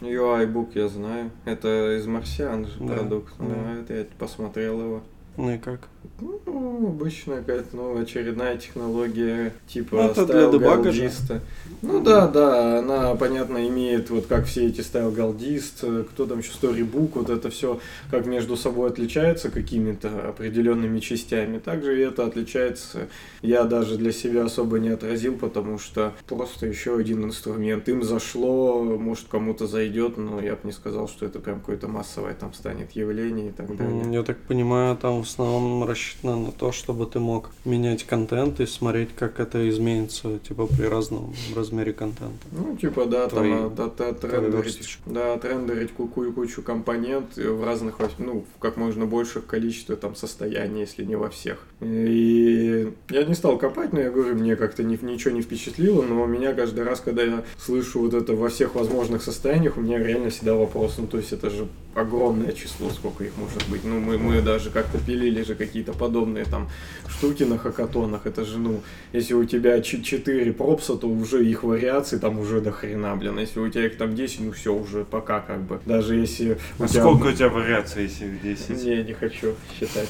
[0.00, 1.30] UI-book я знаю.
[1.44, 3.32] Это из Марсиан же Да, продукт.
[3.38, 3.46] да.
[3.46, 5.02] Да, это я посмотрел его.
[5.36, 5.88] Ну и как?
[6.20, 11.40] Ну, обычная какая-то ну, очередная технология, типа Ну, это для галдиста.
[11.82, 16.38] Ну да, да, она, понятно, имеет вот как все эти стайл галдист, э, кто там
[16.38, 17.80] еще storybook, вот это все
[18.10, 21.58] как между собой отличается какими-то определенными частями.
[21.58, 23.08] Также и это отличается,
[23.42, 27.88] я даже для себя особо не отразил, потому что просто еще один инструмент.
[27.88, 32.34] Им зашло, может кому-то зайдет, но я бы не сказал, что это прям какое-то массовое
[32.34, 34.12] там станет явление и так далее.
[34.12, 38.66] Я так понимаю, там в основном рассчитано на то, чтобы ты мог менять контент и
[38.66, 42.46] смотреть, как это изменится, типа при разном размере контента.
[42.52, 45.02] Ну, типа, да, Твои там, да, да, отрендерить, версточки.
[45.06, 50.80] да, отрендерить кучу, кучу компонент в разных, ну, в как можно больших количестве там состояний,
[50.80, 51.58] если не во всех.
[51.80, 56.26] И я не стал копать, но я говорю, мне как-то ни- ничего не впечатлило, но
[56.34, 60.30] меня каждый раз, когда я слышу вот это во всех возможных состояниях, у меня реально
[60.30, 63.84] всегда вопрос, ну, то есть это же огромное число, сколько их может быть.
[63.84, 66.68] Ну, мы, мы даже как-то пилили же какие-то подобные там
[67.08, 68.80] штуки на хакатонах, это же, ну,
[69.12, 73.38] если у тебя 4 пропса, то уже их вариаций там уже до хрена, блин.
[73.38, 75.80] Если у тебя их там 10, ну все, уже пока как бы.
[75.86, 77.00] Даже если у А тебя...
[77.02, 78.84] сколько у тебя вариаций, если их 10?
[78.84, 80.08] Не, не хочу считать.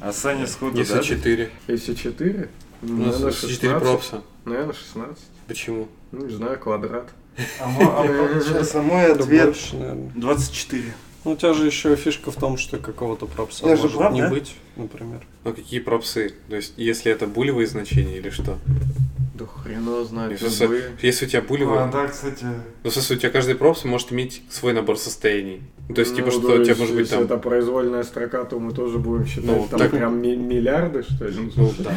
[0.00, 1.02] А Саня сходу, Если да?
[1.02, 1.50] 4.
[1.68, 2.48] Если 4,
[2.82, 3.80] У ну, наверное, 4 16.
[3.80, 4.22] пропса.
[4.44, 5.18] Наверное, 16.
[5.46, 5.88] Почему?
[6.10, 7.08] Ну, не знаю, квадрат.
[7.60, 10.10] А мой, а мой ответ больше, наверное.
[10.14, 10.82] 24.
[11.24, 14.12] Ну, у тебя же еще фишка в том, что какого-то пропса Я же может прав,
[14.12, 14.28] не да?
[14.28, 15.20] быть, например.
[15.44, 16.34] Ну какие пропсы?
[16.48, 18.58] То есть, если это булевые значения или что?
[19.34, 20.40] Да хрена знает.
[20.40, 20.82] Если, любые.
[21.00, 21.80] если у тебя булевые...
[21.80, 22.44] А, да, кстати.
[22.84, 25.62] Ну, в смысле, у тебя каждый пропс может иметь свой набор состояний.
[25.94, 27.24] То есть, типа, Ну, что то у тебя может быть если там...
[27.24, 31.26] это произвольная строка, то мы тоже будем считать Ну, там так- прям ми- миллиарды, что
[31.26, 31.34] ли?
[31.56, 31.94] Ну, да.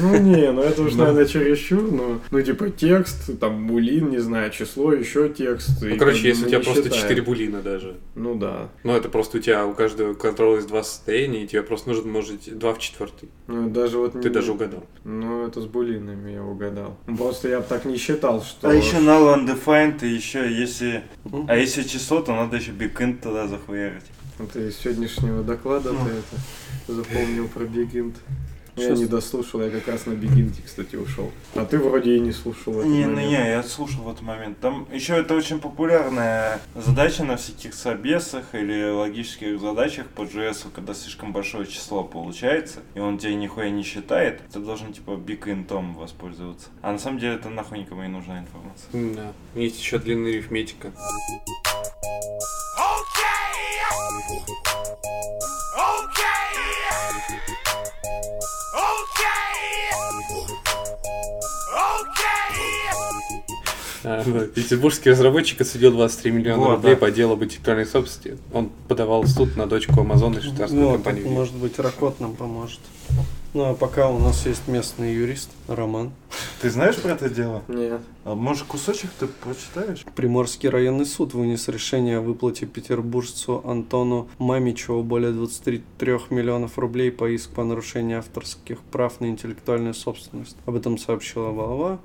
[0.00, 0.98] Ну не, ну это уж, Ну.
[0.98, 5.70] наверное, чересчур, ну, ну типа текст, там булин, не знаю, число, еще текст.
[5.82, 7.02] Ну, и короче, если у тебя просто считаем.
[7.02, 7.96] 4 булина даже.
[8.14, 8.68] Ну да.
[8.84, 12.05] Ну, это просто у тебя у каждого контроля есть два состояния, и тебе просто нужно
[12.06, 13.28] умножить 2 в четвертый.
[13.48, 14.12] Ну, даже вот...
[14.12, 14.84] Ты не- даже угадал.
[15.04, 16.96] Ну, это с булинами я угадал.
[17.18, 18.68] Просто я бы так не считал, что...
[18.68, 21.02] А еще null undefined, и еще если...
[21.48, 24.04] А если число, то надо еще бигинт туда захуярить.
[24.52, 25.98] Ты из сегодняшнего доклада Ну.
[26.04, 28.16] ты это запомнил про Бигинт.
[28.76, 28.98] Я Щас.
[28.98, 31.32] не дослушал, я как раз на Бигинте, кстати, ушел.
[31.54, 34.60] А ты вроде и не слушал Не, ну не, я слушал в этот момент.
[34.60, 40.92] Там еще это очень популярная задача на всяких собесах или логических задачах по JS, когда
[40.92, 46.68] слишком большое число получается, и он тебе нихуя не считает, ты должен типа биг-интом воспользоваться.
[46.82, 48.90] А на самом деле это нахуй никому не нужна информация.
[48.92, 49.32] Да.
[49.58, 50.92] Есть еще длинная арифметика.
[50.94, 51.40] А, ну,
[64.54, 67.00] Петербургский разработчик отсудил 23 миллиона Вот, рублей да.
[67.00, 68.42] по делу об интеллектуальной собственности.
[68.52, 71.28] Он подавал в суд на дочку Амазона и швейцарскую Вот, компанию.
[71.28, 72.80] может быть, Ракот нам поможет.
[73.52, 76.12] Ну, а пока у нас есть местный юрист, Роман.
[76.60, 77.62] Ты знаешь про это дело?
[77.68, 78.00] Нет.
[78.26, 80.04] А может кусочек ты прочитаешь?
[80.16, 87.30] Приморский районный суд вынес решение о выплате петербуржцу Антону Мамичеву более 23 миллионов рублей по
[87.30, 90.56] иску по нарушению авторских прав на интеллектуальную собственность.
[90.66, 92.00] Об этом сообщила глава.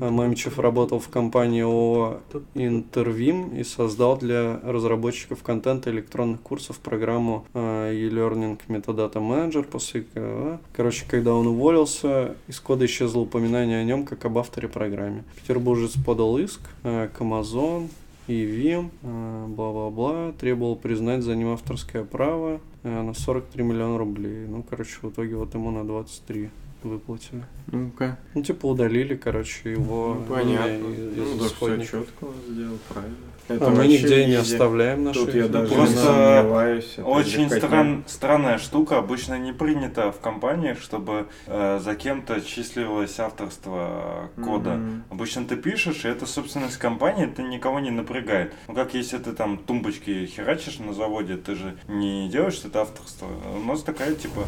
[0.00, 2.20] А Мамичев работал в компании ООО
[2.54, 10.06] Интервим и создал для разработчиков контента электронных курсов программу э, e-learning Metadata Manager после.
[10.72, 15.24] Короче, когда он уволился, из кода исчезло упоминание о нем как об авторе программе.
[15.52, 17.88] Петербуржец подал иск э, к Amazon
[18.26, 24.46] и Vim, э, бла-бла-бла, требовал признать за ним авторское право э, на 43 миллиона рублей.
[24.46, 26.50] Ну, короче, в итоге вот ему на 23
[26.82, 27.44] выплатили.
[27.68, 28.18] Ну-ка.
[28.34, 30.68] Ну, типа удалили, короче, его Ну, понятно.
[30.70, 33.16] имя из- Ну, из да, все четко сделал, правильно.
[33.48, 36.98] Это А мы нигде не оставляем наши Тут я даже просто не сомневаюсь.
[36.98, 38.98] Очень стран- странная штука.
[38.98, 44.74] Обычно не принято в компаниях, чтобы э, за кем-то числилось авторство кода.
[44.74, 45.04] Мгм.
[45.10, 48.52] Обычно ты пишешь, и это собственность компании, это никого не напрягает.
[48.68, 53.26] Ну как если ты там тумбочки херачишь на заводе, ты же не делаешь это авторство.
[53.54, 54.40] У нас такая типа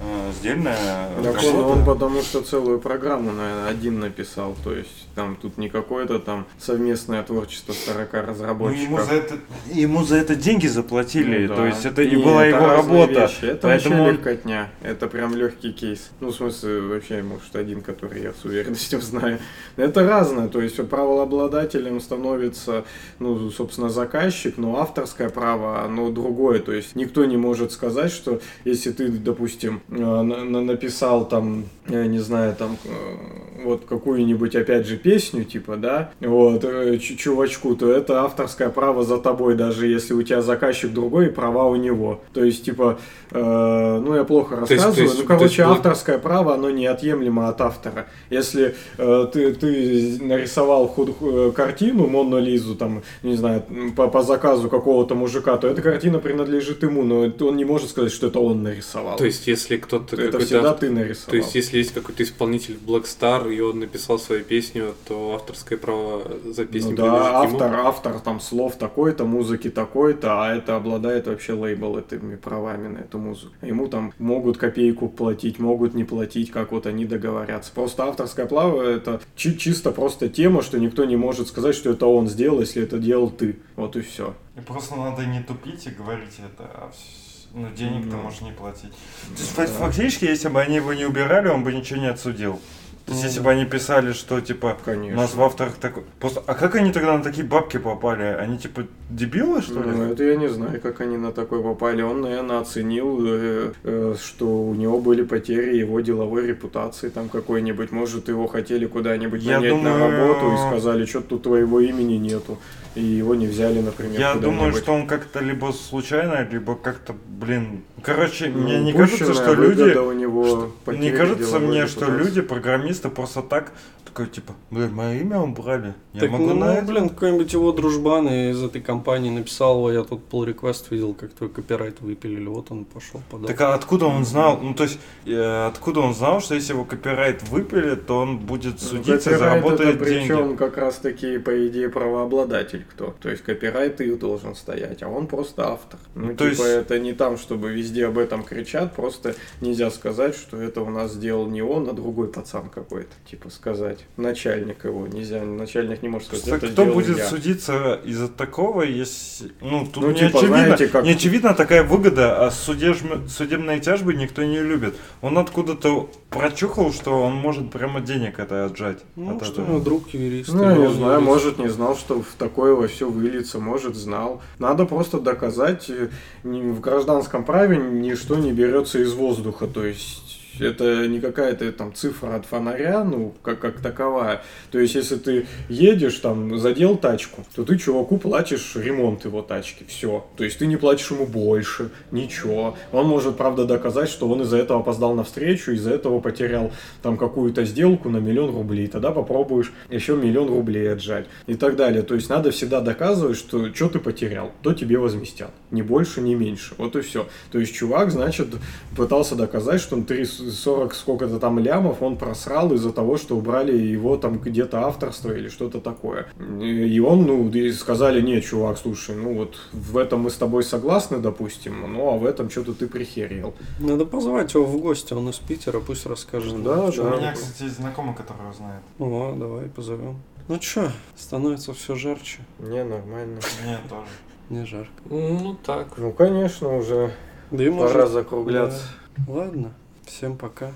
[0.00, 0.76] э, сдельная
[1.22, 4.54] Так он, он потому что целую программу, наверное, один написал.
[4.62, 8.82] То есть там тут не какое-то там совместное творчество 40 Ну, разработчиков.
[8.88, 9.34] ему за это
[9.72, 11.56] ему за это деньги заплатили, Ну да.
[11.56, 13.20] то есть это и Не, была это его работа.
[13.22, 13.44] вещи.
[13.44, 14.70] Это Поэтому вообще легкотня.
[14.82, 16.10] Это прям легкий кейс.
[16.20, 19.38] Ну, в смысле, вообще, может, один, который я с уверенностью знаю.
[19.76, 20.48] Это разное.
[20.48, 22.84] То есть правообладателем становится,
[23.18, 26.58] ну, собственно, заказчик, но авторское право, оно другое.
[26.60, 31.64] То есть никто не может сказать, что если ты, допустим, э, на- на- написал там,
[31.88, 37.16] я не знаю, там э, вот какую-нибудь, опять же, песню, типа, да, вот, э, чу-
[37.16, 41.66] чувачку, то это авторское право за тобой, даже если у тебя заказчик другой, и права
[41.66, 42.20] у него.
[42.32, 42.98] То есть, типа,
[43.30, 46.70] э, ну, я плохо есть- то рассказываю, есть- ну, есть короче, благ- авторское право, оно
[46.70, 48.06] неотъемлемо от автора.
[48.30, 53.62] Если э, ты, ты нарисовал худ- э, картину, Монну Лизу, там, не знаю,
[53.96, 58.12] по, по заказу какого-то мужика, то эта картина принадлежит ему, но он не может сказать,
[58.12, 59.16] что это он нарисовал.
[59.16, 61.30] То есть, если кто-то это всегда ты нарисовал.
[61.30, 65.78] То есть, если есть какой-то исполнитель Black Star, и он написал свою песню, то авторское
[65.78, 67.16] право за песню Ну да, ему.
[67.54, 72.98] автор, автор там слов такой-то, музыки такой-то, а это обладает вообще лейбл этими правами на
[72.98, 73.54] эту музыку.
[73.62, 77.72] Ему там могут копейку платить, могут не платить, как вот они договорятся.
[77.72, 82.06] Просто авторское право это чи- чисто просто тема, что никто не может сказать, что это
[82.06, 83.58] он сделал, если это делал ты.
[83.76, 84.34] Вот и все.
[84.56, 88.22] И просто надо не тупить и говорить это, а вс- ну, денег ты Ну.
[88.22, 88.92] можешь не платить.
[89.34, 92.58] То есть, фа- фактически, если бы они его не убирали, он бы ничего не отсудил.
[93.06, 95.16] То есть, Ну если бы они писали, что, типа, у Конечно.
[95.20, 96.04] нас в авторах такой...
[96.20, 96.42] Просто...
[96.46, 98.22] А как они тогда на такие бабки попали?
[98.22, 99.90] Они, типа, дебилы, что ли?
[99.90, 102.02] Ну, это я не знаю, как они на такой попали.
[102.02, 107.90] Он, наверное, оценил, э, э, что у него были потери его деловой репутации там какой-нибудь.
[107.90, 112.58] Может, его хотели куда-нибудь нанять на думаю- работу и сказали, что тут твоего имени нету.
[112.94, 117.82] И его не взяли, например, Я думаю, что он как-то либо случайно, либо как-то, блин...
[118.02, 119.96] Короче, Ну, мне не кажется, что люди...
[119.96, 123.72] у него что- потери не кажется мне, что люди, программисты, просто так,
[124.04, 125.94] такой, типа, блин, мое имя убрали.
[126.12, 129.94] Я Так, могу ну, на это?» блин, какой-нибудь его дружбан из этой компании написал, «Ой,
[129.94, 133.46] я тут pull request видел, как твой копирайт выпилили, вот он пошел подал.
[133.46, 134.58] Так а откуда он знал?
[134.60, 138.74] Ну, то есть, э, откуда он знал, что если его копирайт выпилит, то он будет
[138.82, 140.56] Ну, судиться и копирайт заработает это причем деньги?
[140.56, 143.14] как раз таки, по идее, правообладатель кто.
[143.20, 145.98] То есть копирайт и должен стоять, а он просто автор.
[146.14, 150.34] Ну, То типа, есть- это не там, чтобы везде об этом кричат, просто нельзя сказать,
[150.34, 153.10] что это у нас сделал не он, а другой пацан какой-то.
[153.30, 153.98] Типа сказать.
[154.16, 155.06] Начальник его.
[155.06, 157.26] Нельзя, начальник не может сказать, Просто это кто будет я.
[157.28, 159.52] судиться из-за такого, если...
[159.60, 163.80] Ну, тут Ну, не, типа, очевидно, знаете, как- не очевидна такая выгода, а судеб- судебные
[163.80, 164.94] тяжбы никто не любит.
[165.20, 168.98] Он откуда-то прочухал, что он может прямо денег это отжать.
[169.16, 169.80] Ну, от что этого.
[169.80, 170.52] друг юрист.
[170.52, 171.26] Ну, я и не знаю, юрист.
[171.26, 174.42] может, не знал, что в такое во все выльется, может, знал.
[174.58, 176.08] Надо просто доказать, э,
[176.42, 182.36] в гражданском праве ничто не берется из воздуха, то есть это не какая-то там цифра
[182.36, 184.42] от фонаря, ну, как, как таковая.
[184.70, 189.84] То есть, если ты едешь, там, задел тачку, то ты чуваку платишь ремонт его тачки,
[189.88, 190.26] все.
[190.36, 192.76] То есть, ты не платишь ему больше, ничего.
[192.92, 196.72] Он может, правда, доказать, что он из-за этого опоздал на встречу, из-за этого потерял
[197.02, 198.86] там какую-то сделку на миллион рублей.
[198.86, 202.02] Тогда попробуешь еще миллион рублей отжать и так далее.
[202.02, 205.50] То есть, надо всегда доказывать, что что ты потерял, то тебе возместят.
[205.70, 206.74] Ни больше, ни меньше.
[206.78, 207.26] Вот и все.
[207.50, 208.48] То есть, чувак, значит,
[208.96, 213.76] пытался доказать, что он 3, 40 сколько-то там лямов он просрал из-за того, что убрали
[213.76, 216.26] его там где-то авторство или что-то такое.
[216.60, 220.62] И он, ну, и сказали, нет, чувак, слушай, ну вот в этом мы с тобой
[220.62, 223.54] согласны, допустим, ну а в этом что-то ты прихерел.
[223.78, 226.62] Надо позвать его в гости, он из Питера, пусть расскажет.
[226.62, 227.02] Да, да.
[227.02, 228.82] У меня, кстати, есть знакомый, который знает.
[228.98, 230.16] Ну, а, давай позовем.
[230.48, 232.40] Ну чё, становится все жарче.
[232.58, 233.40] Не, нормально.
[233.64, 234.08] Мне тоже.
[234.50, 234.92] Не жарко.
[235.04, 235.88] Ну, так.
[235.96, 237.12] Ну, конечно, уже
[237.50, 238.10] Да и пора может...
[238.10, 238.82] закругляться.
[239.16, 239.32] Да.
[239.32, 239.72] Ладно,
[240.06, 240.72] всем пока.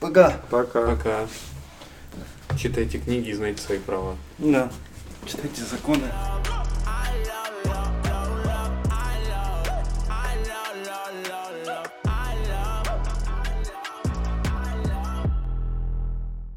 [0.00, 0.40] Пока.
[0.50, 1.26] Пока.
[2.56, 4.16] Читайте книги и знайте свои права.
[4.38, 4.70] Да.
[5.26, 6.04] Читайте законы.